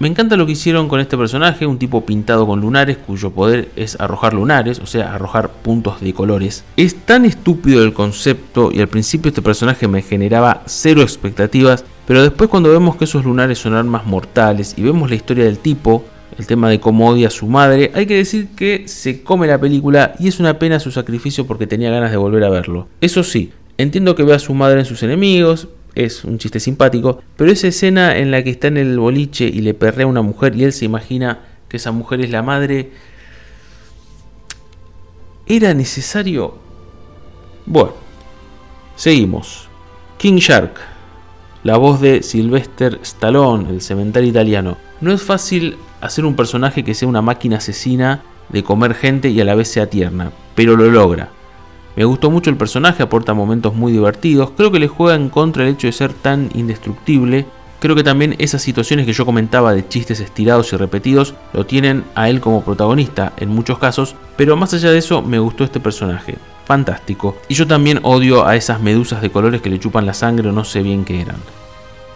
me 0.00 0.08
encanta 0.08 0.38
lo 0.38 0.46
que 0.46 0.52
hicieron 0.52 0.88
con 0.88 0.98
este 0.98 1.18
personaje, 1.18 1.66
un 1.66 1.78
tipo 1.78 2.06
pintado 2.06 2.46
con 2.46 2.58
lunares 2.58 2.96
cuyo 2.96 3.32
poder 3.32 3.68
es 3.76 4.00
arrojar 4.00 4.32
lunares, 4.32 4.78
o 4.78 4.86
sea, 4.86 5.14
arrojar 5.14 5.50
puntos 5.50 6.00
de 6.00 6.14
colores. 6.14 6.64
Es 6.78 7.04
tan 7.04 7.26
estúpido 7.26 7.84
el 7.84 7.92
concepto 7.92 8.70
y 8.72 8.80
al 8.80 8.88
principio 8.88 9.28
este 9.28 9.42
personaje 9.42 9.88
me 9.88 10.00
generaba 10.00 10.62
cero 10.64 11.02
expectativas, 11.02 11.84
pero 12.10 12.24
después 12.24 12.50
cuando 12.50 12.72
vemos 12.72 12.96
que 12.96 13.04
esos 13.04 13.24
lunares 13.24 13.60
son 13.60 13.72
armas 13.72 14.04
mortales 14.04 14.74
y 14.76 14.82
vemos 14.82 15.08
la 15.08 15.14
historia 15.14 15.44
del 15.44 15.60
tipo, 15.60 16.04
el 16.36 16.44
tema 16.44 16.68
de 16.68 16.80
cómo 16.80 17.08
odia 17.08 17.28
a 17.28 17.30
su 17.30 17.46
madre, 17.46 17.92
hay 17.94 18.04
que 18.04 18.16
decir 18.16 18.48
que 18.56 18.88
se 18.88 19.22
come 19.22 19.46
la 19.46 19.60
película 19.60 20.16
y 20.18 20.26
es 20.26 20.40
una 20.40 20.58
pena 20.58 20.80
su 20.80 20.90
sacrificio 20.90 21.46
porque 21.46 21.68
tenía 21.68 21.88
ganas 21.88 22.10
de 22.10 22.16
volver 22.16 22.42
a 22.42 22.50
verlo. 22.50 22.88
Eso 23.00 23.22
sí, 23.22 23.52
entiendo 23.78 24.16
que 24.16 24.24
ve 24.24 24.34
a 24.34 24.40
su 24.40 24.54
madre 24.54 24.80
en 24.80 24.86
sus 24.86 25.04
enemigos, 25.04 25.68
es 25.94 26.24
un 26.24 26.38
chiste 26.38 26.58
simpático, 26.58 27.22
pero 27.36 27.52
esa 27.52 27.68
escena 27.68 28.18
en 28.18 28.32
la 28.32 28.42
que 28.42 28.50
está 28.50 28.66
en 28.66 28.78
el 28.78 28.98
boliche 28.98 29.44
y 29.44 29.60
le 29.60 29.74
perrea 29.74 30.06
a 30.06 30.08
una 30.08 30.22
mujer 30.22 30.56
y 30.56 30.64
él 30.64 30.72
se 30.72 30.86
imagina 30.86 31.42
que 31.68 31.76
esa 31.76 31.92
mujer 31.92 32.22
es 32.22 32.30
la 32.30 32.42
madre, 32.42 32.90
¿era 35.46 35.74
necesario? 35.74 36.58
Bueno, 37.66 37.92
seguimos. 38.96 39.68
King 40.18 40.38
Shark, 40.38 40.90
la 41.62 41.76
voz 41.76 42.00
de 42.00 42.22
Sylvester 42.22 42.98
Stallone, 43.02 43.70
el 43.70 43.80
cementerio 43.80 44.30
italiano. 44.30 44.76
No 45.00 45.12
es 45.12 45.22
fácil 45.22 45.76
hacer 46.00 46.24
un 46.24 46.34
personaje 46.34 46.84
que 46.84 46.94
sea 46.94 47.08
una 47.08 47.22
máquina 47.22 47.58
asesina 47.58 48.22
de 48.48 48.64
comer 48.64 48.94
gente 48.94 49.28
y 49.28 49.40
a 49.40 49.44
la 49.44 49.54
vez 49.54 49.68
sea 49.68 49.88
tierna, 49.88 50.32
pero 50.54 50.76
lo 50.76 50.90
logra. 50.90 51.28
Me 51.96 52.04
gustó 52.04 52.30
mucho 52.30 52.50
el 52.50 52.56
personaje, 52.56 53.02
aporta 53.02 53.34
momentos 53.34 53.74
muy 53.74 53.92
divertidos. 53.92 54.52
Creo 54.56 54.70
que 54.70 54.78
le 54.78 54.88
juega 54.88 55.16
en 55.16 55.28
contra 55.28 55.64
el 55.64 55.70
hecho 55.70 55.86
de 55.86 55.92
ser 55.92 56.12
tan 56.12 56.48
indestructible. 56.54 57.46
Creo 57.80 57.96
que 57.96 58.04
también 58.04 58.36
esas 58.38 58.62
situaciones 58.62 59.06
que 59.06 59.12
yo 59.12 59.26
comentaba 59.26 59.74
de 59.74 59.86
chistes 59.86 60.20
estirados 60.20 60.72
y 60.72 60.76
repetidos 60.76 61.34
lo 61.52 61.66
tienen 61.66 62.04
a 62.14 62.28
él 62.28 62.40
como 62.40 62.62
protagonista 62.62 63.32
en 63.38 63.48
muchos 63.48 63.78
casos, 63.78 64.14
pero 64.36 64.56
más 64.56 64.72
allá 64.74 64.90
de 64.90 64.98
eso 64.98 65.22
me 65.22 65.38
gustó 65.38 65.64
este 65.64 65.80
personaje. 65.80 66.36
Fantástico. 66.70 67.36
Y 67.48 67.54
yo 67.54 67.66
también 67.66 67.98
odio 68.04 68.46
a 68.46 68.54
esas 68.54 68.80
medusas 68.80 69.20
de 69.20 69.30
colores 69.30 69.60
que 69.60 69.70
le 69.70 69.80
chupan 69.80 70.06
la 70.06 70.14
sangre 70.14 70.50
o 70.50 70.52
no 70.52 70.62
sé 70.62 70.84
bien 70.84 71.04
qué 71.04 71.20
eran. 71.20 71.34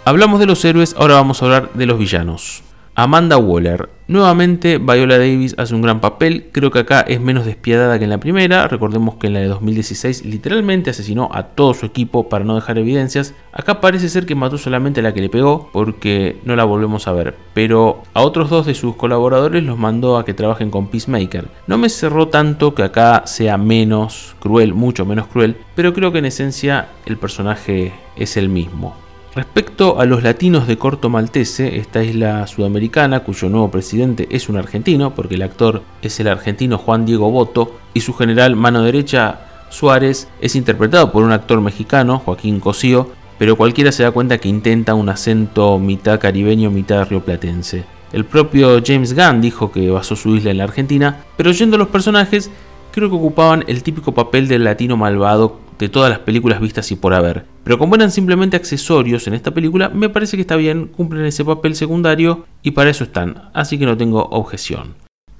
Hablamos 0.04 0.38
de 0.38 0.46
los 0.46 0.64
héroes, 0.64 0.94
ahora 0.96 1.14
vamos 1.14 1.42
a 1.42 1.46
hablar 1.46 1.72
de 1.74 1.86
los 1.86 1.98
villanos. 1.98 2.62
Amanda 2.96 3.38
Waller. 3.38 3.90
Nuevamente 4.06 4.78
Viola 4.78 5.18
Davis 5.18 5.56
hace 5.58 5.74
un 5.74 5.82
gran 5.82 6.00
papel, 6.00 6.50
creo 6.52 6.70
que 6.70 6.78
acá 6.78 7.00
es 7.00 7.20
menos 7.20 7.44
despiadada 7.44 7.98
que 7.98 8.04
en 8.04 8.10
la 8.10 8.20
primera, 8.20 8.68
recordemos 8.68 9.16
que 9.16 9.26
en 9.26 9.32
la 9.32 9.40
de 9.40 9.48
2016 9.48 10.24
literalmente 10.26 10.90
asesinó 10.90 11.28
a 11.32 11.44
todo 11.44 11.74
su 11.74 11.86
equipo 11.86 12.28
para 12.28 12.44
no 12.44 12.54
dejar 12.54 12.78
evidencias, 12.78 13.34
acá 13.52 13.80
parece 13.80 14.08
ser 14.08 14.26
que 14.26 14.36
mató 14.36 14.58
solamente 14.58 15.00
a 15.00 15.02
la 15.02 15.12
que 15.12 15.22
le 15.22 15.28
pegó 15.28 15.70
porque 15.72 16.36
no 16.44 16.54
la 16.54 16.64
volvemos 16.64 17.08
a 17.08 17.12
ver, 17.12 17.34
pero 17.52 18.02
a 18.12 18.22
otros 18.22 18.50
dos 18.50 18.66
de 18.66 18.74
sus 18.74 18.94
colaboradores 18.94 19.64
los 19.64 19.78
mandó 19.78 20.16
a 20.16 20.24
que 20.24 20.34
trabajen 20.34 20.70
con 20.70 20.88
Peacemaker. 20.88 21.48
No 21.66 21.78
me 21.78 21.88
cerró 21.88 22.28
tanto 22.28 22.74
que 22.74 22.82
acá 22.84 23.22
sea 23.26 23.56
menos 23.56 24.36
cruel, 24.38 24.72
mucho 24.74 25.04
menos 25.04 25.26
cruel, 25.26 25.56
pero 25.74 25.94
creo 25.94 26.12
que 26.12 26.18
en 26.18 26.26
esencia 26.26 26.88
el 27.06 27.16
personaje 27.16 27.92
es 28.16 28.36
el 28.36 28.50
mismo. 28.50 29.03
Respecto 29.34 29.98
a 29.98 30.04
los 30.04 30.22
latinos 30.22 30.68
de 30.68 30.78
Corto 30.78 31.10
Maltese, 31.10 31.78
esta 31.78 32.04
isla 32.04 32.46
sudamericana 32.46 33.24
cuyo 33.24 33.48
nuevo 33.48 33.68
presidente 33.68 34.28
es 34.30 34.48
un 34.48 34.56
argentino, 34.56 35.16
porque 35.16 35.34
el 35.34 35.42
actor 35.42 35.82
es 36.02 36.20
el 36.20 36.28
argentino 36.28 36.78
Juan 36.78 37.04
Diego 37.04 37.32
Boto, 37.32 37.74
y 37.94 38.00
su 38.02 38.14
general 38.14 38.54
mano 38.54 38.82
derecha 38.82 39.40
Suárez 39.70 40.28
es 40.40 40.54
interpretado 40.54 41.10
por 41.10 41.24
un 41.24 41.32
actor 41.32 41.60
mexicano, 41.60 42.20
Joaquín 42.20 42.60
Cosío, 42.60 43.08
pero 43.36 43.56
cualquiera 43.56 43.90
se 43.90 44.04
da 44.04 44.12
cuenta 44.12 44.38
que 44.38 44.48
intenta 44.48 44.94
un 44.94 45.08
acento 45.08 45.80
mitad 45.80 46.20
caribeño, 46.20 46.70
mitad 46.70 47.08
rioplatense. 47.08 47.82
El 48.12 48.26
propio 48.26 48.80
James 48.86 49.16
Gunn 49.16 49.40
dijo 49.40 49.72
que 49.72 49.90
basó 49.90 50.14
su 50.14 50.36
isla 50.36 50.52
en 50.52 50.58
la 50.58 50.64
Argentina, 50.64 51.24
pero 51.36 51.50
yendo 51.50 51.74
a 51.74 51.80
los 51.80 51.88
personajes, 51.88 52.52
creo 52.92 53.10
que 53.10 53.16
ocupaban 53.16 53.64
el 53.66 53.82
típico 53.82 54.14
papel 54.14 54.46
del 54.46 54.62
latino 54.62 54.96
malvado 54.96 55.63
de 55.78 55.88
todas 55.88 56.10
las 56.10 56.20
películas 56.20 56.60
vistas 56.60 56.90
y 56.92 56.96
por 56.96 57.14
haber. 57.14 57.44
Pero 57.64 57.78
como 57.78 57.94
eran 57.94 58.10
simplemente 58.10 58.56
accesorios 58.56 59.26
en 59.26 59.34
esta 59.34 59.52
película, 59.52 59.88
me 59.88 60.08
parece 60.08 60.36
que 60.36 60.42
está 60.42 60.56
bien, 60.56 60.86
cumplen 60.86 61.24
ese 61.24 61.44
papel 61.44 61.74
secundario 61.74 62.46
y 62.62 62.72
para 62.72 62.90
eso 62.90 63.04
están, 63.04 63.50
así 63.54 63.78
que 63.78 63.86
no 63.86 63.96
tengo 63.96 64.28
objeción. 64.30 64.94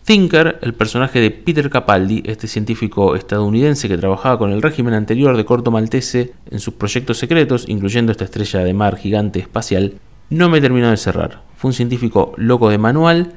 Thinker, 0.05 0.59
el 0.61 0.75
personaje 0.75 1.18
de 1.18 1.31
Peter 1.31 1.70
Capaldi, 1.70 2.23
este 2.27 2.47
científico 2.47 3.16
estadounidense 3.16 3.88
que 3.88 3.97
trabajaba 3.97 4.38
con 4.38 4.53
el 4.53 4.61
régimen 4.61 4.92
anterior 4.92 5.35
de 5.35 5.47
Corto 5.47 5.70
Maltese 5.70 6.35
en 6.51 6.61
sus 6.61 6.75
proyectos 6.75 7.16
secretos, 7.16 7.64
incluyendo 7.68 8.12
esta 8.12 8.25
estrella 8.25 8.61
de 8.61 8.75
mar 8.75 8.99
gigante 8.99 9.38
espacial, 9.38 9.94
no 10.29 10.51
me 10.51 10.61
terminó 10.61 10.90
de 10.90 10.99
cerrar. 10.99 11.42
Fue 11.57 11.70
un 11.70 11.75
científico 11.75 12.35
loco 12.37 12.68
de 12.68 12.77
manual, 12.77 13.33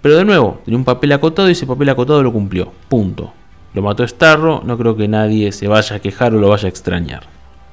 pero 0.00 0.16
de 0.16 0.24
nuevo, 0.24 0.60
tenía 0.64 0.78
un 0.78 0.84
papel 0.84 1.12
acotado 1.12 1.48
y 1.48 1.52
ese 1.52 1.66
papel 1.66 1.90
acotado 1.90 2.22
lo 2.22 2.32
cumplió. 2.32 2.72
Punto. 2.88 3.34
Lo 3.76 3.82
mató 3.82 4.08
Starro, 4.08 4.62
no 4.64 4.78
creo 4.78 4.96
que 4.96 5.06
nadie 5.06 5.52
se 5.52 5.68
vaya 5.68 5.96
a 5.96 5.98
quejar 6.00 6.34
o 6.34 6.40
lo 6.40 6.48
vaya 6.48 6.64
a 6.64 6.70
extrañar. 6.70 7.24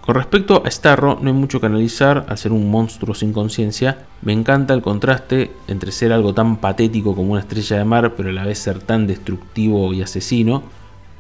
Con 0.02 0.16
respecto 0.16 0.62
a 0.66 0.70
Starro, 0.70 1.18
no 1.22 1.30
hay 1.30 1.34
mucho 1.34 1.62
que 1.62 1.68
analizar 1.68 2.26
al 2.28 2.38
ser 2.38 2.52
un 2.52 2.70
monstruo 2.70 3.16
sin 3.16 3.32
conciencia. 3.32 4.00
Me 4.22 4.34
encanta 4.34 4.74
el 4.74 4.82
contraste 4.82 5.52
entre 5.70 5.94
ser 5.94 6.12
algo 6.12 6.34
tan 6.34 6.58
patético 6.58 7.16
como 7.16 7.32
una 7.32 7.40
estrella 7.40 7.78
de 7.78 7.86
mar, 7.86 8.16
pero 8.18 8.32
a 8.32 8.34
la 8.34 8.44
vez 8.44 8.60
ser 8.60 8.80
tan 8.80 9.08
destructivo 9.08 9.94
y 9.94 10.02
asesino. 10.02 10.64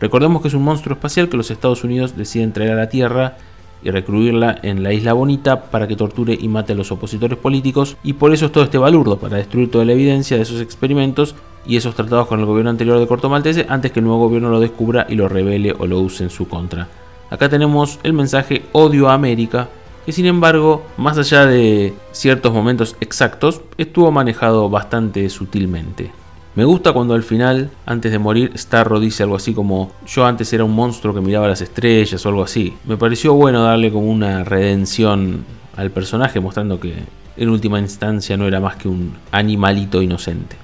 Recordemos 0.01 0.41
que 0.41 0.49
es 0.49 0.53
un 0.53 0.63
monstruo 0.63 0.95
espacial 0.95 1.29
que 1.29 1.37
los 1.37 1.49
Estados 1.49 1.85
Unidos 1.85 2.17
deciden 2.17 2.51
traer 2.51 2.71
a 2.71 2.75
la 2.75 2.89
Tierra 2.89 3.37
y 3.83 3.91
recluirla 3.91 4.59
en 4.63 4.83
la 4.83 4.93
Isla 4.93 5.13
Bonita 5.13 5.65
para 5.65 5.87
que 5.87 5.95
torture 5.95 6.37
y 6.39 6.47
mate 6.47 6.73
a 6.73 6.75
los 6.75 6.91
opositores 6.91 7.37
políticos 7.37 7.97
y 8.03 8.13
por 8.13 8.33
eso 8.33 8.47
es 8.47 8.51
todo 8.51 8.63
este 8.63 8.77
balurdo, 8.77 9.17
para 9.17 9.37
destruir 9.37 9.69
toda 9.69 9.85
la 9.85 9.93
evidencia 9.93 10.37
de 10.37 10.43
esos 10.43 10.61
experimentos 10.61 11.35
y 11.65 11.77
esos 11.77 11.95
tratados 11.95 12.27
con 12.27 12.39
el 12.39 12.45
gobierno 12.45 12.69
anterior 12.71 12.99
de 12.99 13.07
Corto 13.07 13.29
Maltese 13.29 13.65
antes 13.69 13.91
que 13.91 13.99
el 13.99 14.05
nuevo 14.05 14.25
gobierno 14.25 14.49
lo 14.49 14.59
descubra 14.59 15.05
y 15.09 15.15
lo 15.15 15.27
revele 15.27 15.73
o 15.77 15.87
lo 15.87 15.99
use 15.99 16.23
en 16.23 16.29
su 16.29 16.47
contra. 16.47 16.87
Acá 17.29 17.49
tenemos 17.49 17.99
el 18.03 18.13
mensaje 18.13 18.63
odio 18.73 19.09
a 19.09 19.13
América, 19.13 19.69
que 20.05 20.11
sin 20.11 20.25
embargo, 20.25 20.83
más 20.97 21.17
allá 21.17 21.45
de 21.45 21.93
ciertos 22.11 22.53
momentos 22.53 22.95
exactos, 22.99 23.61
estuvo 23.77 24.11
manejado 24.11 24.69
bastante 24.69 25.29
sutilmente. 25.29 26.11
Me 26.55 26.65
gusta 26.65 26.93
cuando 26.93 27.15
al 27.15 27.23
final, 27.23 27.71
antes 27.87 28.11
de 28.11 28.19
morir, 28.19 28.51
Starro 28.55 28.99
dice 28.99 29.23
algo 29.23 29.35
así 29.35 29.55
como 29.55 29.91
yo 30.05 30.23
antes 30.23 30.53
era 30.53 30.63
un 30.63 30.75
monstruo 30.75 31.11
que 31.11 31.19
miraba 31.19 31.47
las 31.47 31.61
estrellas 31.61 32.23
o 32.23 32.29
algo 32.29 32.43
así. 32.43 32.75
Me 32.85 32.95
pareció 32.95 33.33
bueno 33.33 33.63
darle 33.63 33.91
como 33.91 34.11
una 34.11 34.43
redención 34.43 35.45
al 35.75 35.89
personaje 35.89 36.39
mostrando 36.39 36.79
que 36.79 36.93
en 37.37 37.49
última 37.49 37.79
instancia 37.79 38.37
no 38.37 38.47
era 38.47 38.59
más 38.59 38.75
que 38.75 38.87
un 38.87 39.15
animalito 39.31 39.99
inocente. 40.03 40.55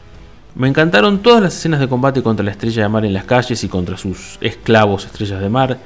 Me 0.53 0.67
encantaron 0.67 1.23
todas 1.23 1.41
las 1.41 1.55
escenas 1.55 1.79
de 1.79 1.87
combate 1.87 2.21
contra 2.21 2.45
la 2.45 2.51
estrella 2.51 2.83
de 2.83 2.89
mar 2.89 3.05
en 3.05 3.13
las 3.13 3.23
calles 3.23 3.63
y 3.63 3.67
contra 3.67 3.97
sus 3.97 4.37
esclavos 4.41 5.05
estrellas 5.05 5.41
de 5.41 5.49
mar. 5.49 5.79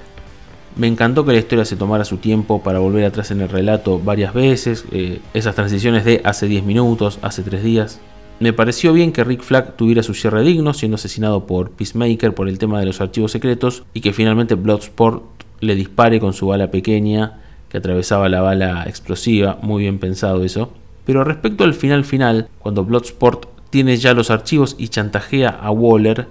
Me 0.75 0.87
encantó 0.87 1.23
que 1.23 1.31
la 1.31 1.39
historia 1.39 1.63
se 1.63 1.77
tomara 1.77 2.03
su 2.03 2.17
tiempo 2.17 2.61
para 2.61 2.79
volver 2.79 3.05
atrás 3.05 3.31
en 3.31 3.39
el 3.39 3.47
relato 3.47 3.99
varias 3.99 4.33
veces, 4.33 4.83
eh, 4.91 5.21
esas 5.33 5.55
transiciones 5.55 6.03
de 6.03 6.19
hace 6.25 6.47
10 6.47 6.65
minutos, 6.65 7.19
hace 7.21 7.41
3 7.41 7.63
días. 7.63 8.01
Me 8.39 8.51
pareció 8.53 8.93
bien 8.93 9.11
que 9.11 9.23
Rick 9.23 9.41
Flag 9.41 9.75
tuviera 9.77 10.03
su 10.03 10.13
cierre 10.13 10.43
digno, 10.43 10.73
siendo 10.73 10.95
asesinado 10.95 11.45
por 11.45 11.71
Peacemaker 11.71 12.33
por 12.33 12.49
el 12.49 12.57
tema 12.57 12.79
de 12.79 12.85
los 12.85 12.99
archivos 12.99 13.31
secretos, 13.31 13.83
y 13.93 14.01
que 14.01 14.13
finalmente 14.13 14.55
Bloodsport 14.55 15.23
le 15.59 15.75
dispare 15.75 16.19
con 16.19 16.33
su 16.33 16.47
bala 16.47 16.71
pequeña, 16.71 17.39
que 17.69 17.77
atravesaba 17.77 18.29
la 18.29 18.41
bala 18.41 18.83
explosiva, 18.87 19.57
muy 19.61 19.83
bien 19.83 19.99
pensado 19.99 20.43
eso. 20.43 20.71
Pero 21.05 21.23
respecto 21.23 21.63
al 21.63 21.73
final 21.73 22.05
final, 22.05 22.49
cuando 22.59 22.83
Bloodsport 22.83 23.45
tiene 23.69 23.97
ya 23.97 24.13
los 24.13 24.29
archivos 24.29 24.75
y 24.77 24.89
chantajea 24.89 25.49
a 25.49 25.71
Waller, 25.71 26.27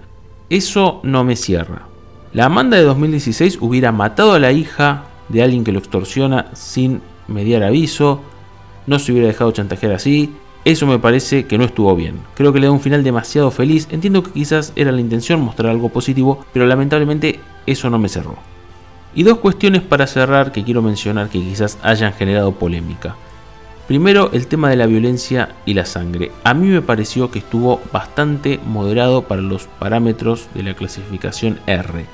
eso 0.51 1.01
no 1.03 1.25
me 1.25 1.37
cierra. 1.37 1.87
La 2.33 2.47
Amanda 2.47 2.77
de 2.77 2.85
2016 2.85 3.59
hubiera 3.61 3.93
matado 3.93 4.33
a 4.33 4.39
la 4.39 4.53
hija 4.53 5.05
de 5.29 5.43
alguien 5.43 5.65
que 5.65 5.73
lo 5.73 5.79
extorsiona 5.79 6.47
sin 6.55 7.01
mediar 7.27 7.63
aviso, 7.63 8.21
no 8.87 8.99
se 8.99 9.13
hubiera 9.13 9.29
dejado 9.29 9.53
chantajear 9.53 9.93
así, 9.93 10.31
eso 10.65 10.87
me 10.87 11.01
parece 11.01 11.47
que 11.47 11.59
no 11.59 11.65
estuvo 11.65 11.95
bien. 11.97 12.21
Creo 12.37 12.53
que 12.53 12.61
le 12.61 12.67
da 12.67 12.73
un 12.73 12.81
final 12.81 13.03
demasiado 13.03 13.51
feliz. 13.51 13.89
Entiendo 13.91 14.23
que 14.23 14.31
quizás 14.31 14.73
era 14.77 14.93
la 14.93 15.01
intención 15.01 15.41
mostrar 15.41 15.71
algo 15.71 15.89
positivo, 15.89 16.45
pero 16.53 16.67
lamentablemente 16.67 17.41
eso 17.67 17.91
no 17.91 17.99
me 17.99 18.09
cerró. 18.09 18.37
Y 19.15 19.25
dos 19.25 19.39
cuestiones 19.39 19.83
para 19.83 20.07
cerrar 20.07 20.53
que 20.53 20.63
quiero 20.63 20.81
mencionar 20.81 21.29
que 21.29 21.41
quizás 21.41 21.79
hayan 21.83 22.13
generado 22.13 22.53
polémica. 22.53 23.17
Primero, 23.89 24.31
el 24.33 24.47
tema 24.47 24.71
de 24.71 24.77
la 24.77 24.87
violencia 24.87 25.57
y 25.67 25.75
la 25.75 25.85
sangre. 25.85 26.31
A 26.45 26.55
mí 26.55 26.69
me 26.69 26.81
pareció 26.81 27.31
que 27.31 27.41
estuvo 27.41 27.81
bastante 27.93 28.61
moderado 28.65 29.23
para 29.23 29.43
los 29.43 29.65
parámetros 29.65 30.47
de 30.55 30.63
la 30.63 30.75
clasificación 30.75 31.59
R. 31.67 32.07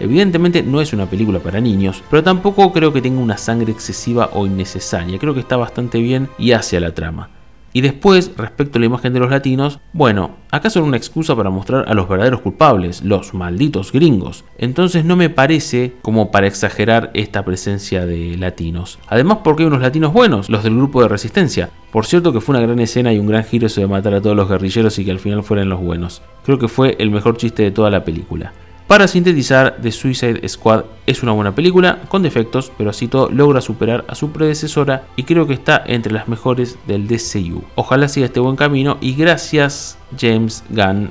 Evidentemente 0.00 0.64
no 0.64 0.80
es 0.80 0.92
una 0.92 1.06
película 1.06 1.38
para 1.38 1.60
niños, 1.60 2.02
pero 2.10 2.24
tampoco 2.24 2.72
creo 2.72 2.92
que 2.92 3.00
tenga 3.00 3.20
una 3.20 3.38
sangre 3.38 3.70
excesiva 3.70 4.30
o 4.32 4.46
innecesaria. 4.46 5.20
Creo 5.20 5.32
que 5.32 5.40
está 5.40 5.56
bastante 5.56 5.98
bien 6.00 6.28
y 6.36 6.52
hacia 6.52 6.80
la 6.80 6.92
trama. 6.92 7.30
Y 7.72 7.80
después, 7.80 8.32
respecto 8.36 8.78
a 8.78 8.80
la 8.80 8.86
imagen 8.86 9.12
de 9.12 9.20
los 9.20 9.30
latinos, 9.30 9.80
bueno, 9.92 10.36
acá 10.50 10.68
son 10.68 10.84
una 10.84 10.96
excusa 10.96 11.34
para 11.34 11.50
mostrar 11.50 11.88
a 11.88 11.94
los 11.94 12.08
verdaderos 12.08 12.42
culpables, 12.42 13.02
los 13.02 13.32
malditos 13.32 13.92
gringos. 13.92 14.44
Entonces 14.58 15.04
no 15.04 15.16
me 15.16 15.30
parece 15.30 15.94
como 16.02 16.30
para 16.30 16.46
exagerar 16.46 17.10
esta 17.14 17.44
presencia 17.44 18.04
de 18.04 18.36
latinos. 18.36 18.98
Además 19.08 19.38
porque 19.42 19.62
hay 19.62 19.68
unos 19.68 19.80
latinos 19.80 20.12
buenos, 20.12 20.50
los 20.50 20.64
del 20.64 20.76
grupo 20.76 21.02
de 21.02 21.08
resistencia. 21.08 21.70
Por 21.90 22.06
cierto 22.06 22.32
que 22.32 22.40
fue 22.40 22.56
una 22.56 22.66
gran 22.66 22.78
escena 22.78 23.12
y 23.12 23.18
un 23.18 23.26
gran 23.26 23.44
giro 23.44 23.66
eso 23.66 23.80
de 23.80 23.86
matar 23.86 24.14
a 24.14 24.20
todos 24.20 24.36
los 24.36 24.48
guerrilleros 24.48 24.98
y 24.98 25.04
que 25.04 25.10
al 25.10 25.18
final 25.18 25.42
fueran 25.42 25.68
los 25.68 25.80
buenos. 25.80 26.22
Creo 26.44 26.58
que 26.58 26.68
fue 26.68 26.96
el 26.98 27.10
mejor 27.10 27.36
chiste 27.36 27.62
de 27.62 27.70
toda 27.70 27.90
la 27.90 28.04
película. 28.04 28.52
Para 28.92 29.08
sintetizar, 29.08 29.78
The 29.80 29.90
Suicide 29.90 30.46
Squad 30.46 30.84
es 31.06 31.22
una 31.22 31.32
buena 31.32 31.54
película, 31.54 32.02
con 32.08 32.22
defectos, 32.22 32.70
pero 32.76 32.90
así 32.90 33.08
todo 33.08 33.30
logra 33.30 33.62
superar 33.62 34.04
a 34.06 34.14
su 34.14 34.32
predecesora 34.32 35.06
y 35.16 35.22
creo 35.22 35.46
que 35.46 35.54
está 35.54 35.82
entre 35.86 36.12
las 36.12 36.28
mejores 36.28 36.76
del 36.86 37.08
DCU. 37.08 37.64
Ojalá 37.74 38.06
siga 38.06 38.26
este 38.26 38.40
buen 38.40 38.54
camino 38.54 38.98
y 39.00 39.14
gracias 39.14 39.96
James 40.20 40.62
Gunn 40.68 41.08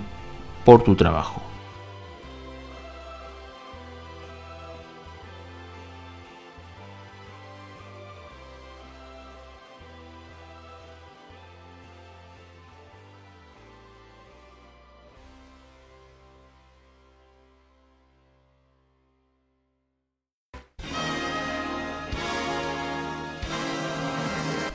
por 0.64 0.84
tu 0.84 0.94
trabajo. 0.94 1.42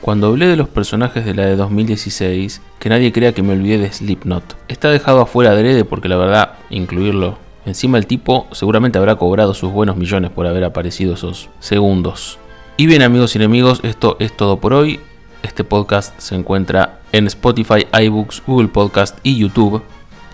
Cuando 0.07 0.27
hablé 0.27 0.47
de 0.47 0.55
los 0.55 0.69
personajes 0.69 1.25
de 1.25 1.33
la 1.33 1.45
de 1.47 1.57
2016, 1.57 2.61
que 2.79 2.87
nadie 2.87 3.11
crea 3.11 3.33
que 3.33 3.43
me 3.43 3.51
olvidé 3.51 3.77
de 3.77 3.91
Slipknot. 3.91 4.55
Está 4.69 4.89
dejado 4.89 5.19
afuera 5.19 5.51
adrede 5.51 5.83
porque 5.83 6.07
la 6.07 6.15
verdad, 6.15 6.53
incluirlo. 6.69 7.37
Encima 7.65 7.97
el 7.97 8.07
tipo 8.07 8.47
seguramente 8.53 8.97
habrá 8.97 9.17
cobrado 9.17 9.53
sus 9.53 9.69
buenos 9.69 9.97
millones 9.97 10.31
por 10.31 10.47
haber 10.47 10.63
aparecido 10.63 11.15
esos 11.15 11.49
segundos. 11.59 12.39
Y 12.77 12.85
bien 12.85 13.01
amigos 13.01 13.35
y 13.35 13.39
enemigos, 13.39 13.81
esto 13.83 14.15
es 14.21 14.31
todo 14.31 14.61
por 14.61 14.71
hoy. 14.71 15.01
Este 15.43 15.65
podcast 15.65 16.17
se 16.21 16.35
encuentra 16.35 17.01
en 17.11 17.27
Spotify, 17.27 17.85
iBooks, 17.91 18.43
Google 18.47 18.69
Podcast 18.69 19.19
y 19.23 19.37
YouTube. 19.37 19.83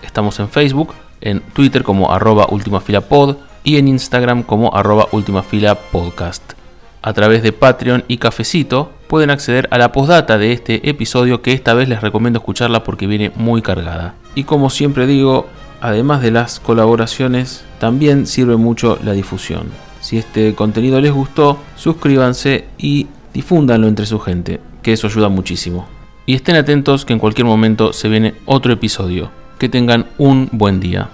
Estamos 0.04 0.38
en 0.38 0.50
Facebook, 0.50 0.94
en 1.20 1.40
Twitter 1.40 1.82
como 1.82 2.12
arroba 2.12 2.46
ultimafilapod 2.48 3.38
y 3.64 3.78
en 3.78 3.88
Instagram 3.88 4.44
como 4.44 4.72
arroba 4.72 5.08
ultimafilapodcast. 5.10 6.53
A 7.06 7.12
través 7.12 7.42
de 7.42 7.52
Patreon 7.52 8.02
y 8.08 8.16
Cafecito 8.16 8.90
pueden 9.08 9.28
acceder 9.28 9.68
a 9.70 9.76
la 9.76 9.92
postdata 9.92 10.38
de 10.38 10.52
este 10.52 10.88
episodio 10.88 11.42
que 11.42 11.52
esta 11.52 11.74
vez 11.74 11.86
les 11.86 12.00
recomiendo 12.00 12.38
escucharla 12.38 12.82
porque 12.82 13.06
viene 13.06 13.30
muy 13.34 13.60
cargada. 13.60 14.14
Y 14.34 14.44
como 14.44 14.70
siempre 14.70 15.06
digo, 15.06 15.46
además 15.82 16.22
de 16.22 16.30
las 16.30 16.60
colaboraciones, 16.60 17.62
también 17.78 18.26
sirve 18.26 18.56
mucho 18.56 18.98
la 19.04 19.12
difusión. 19.12 19.64
Si 20.00 20.16
este 20.16 20.54
contenido 20.54 20.98
les 20.98 21.12
gustó, 21.12 21.58
suscríbanse 21.76 22.68
y 22.78 23.06
difúndanlo 23.34 23.86
entre 23.86 24.06
su 24.06 24.18
gente, 24.18 24.60
que 24.80 24.94
eso 24.94 25.08
ayuda 25.08 25.28
muchísimo. 25.28 25.86
Y 26.24 26.34
estén 26.34 26.56
atentos 26.56 27.04
que 27.04 27.12
en 27.12 27.18
cualquier 27.18 27.46
momento 27.46 27.92
se 27.92 28.08
viene 28.08 28.34
otro 28.46 28.72
episodio. 28.72 29.30
Que 29.58 29.68
tengan 29.68 30.06
un 30.16 30.48
buen 30.52 30.80
día. 30.80 31.10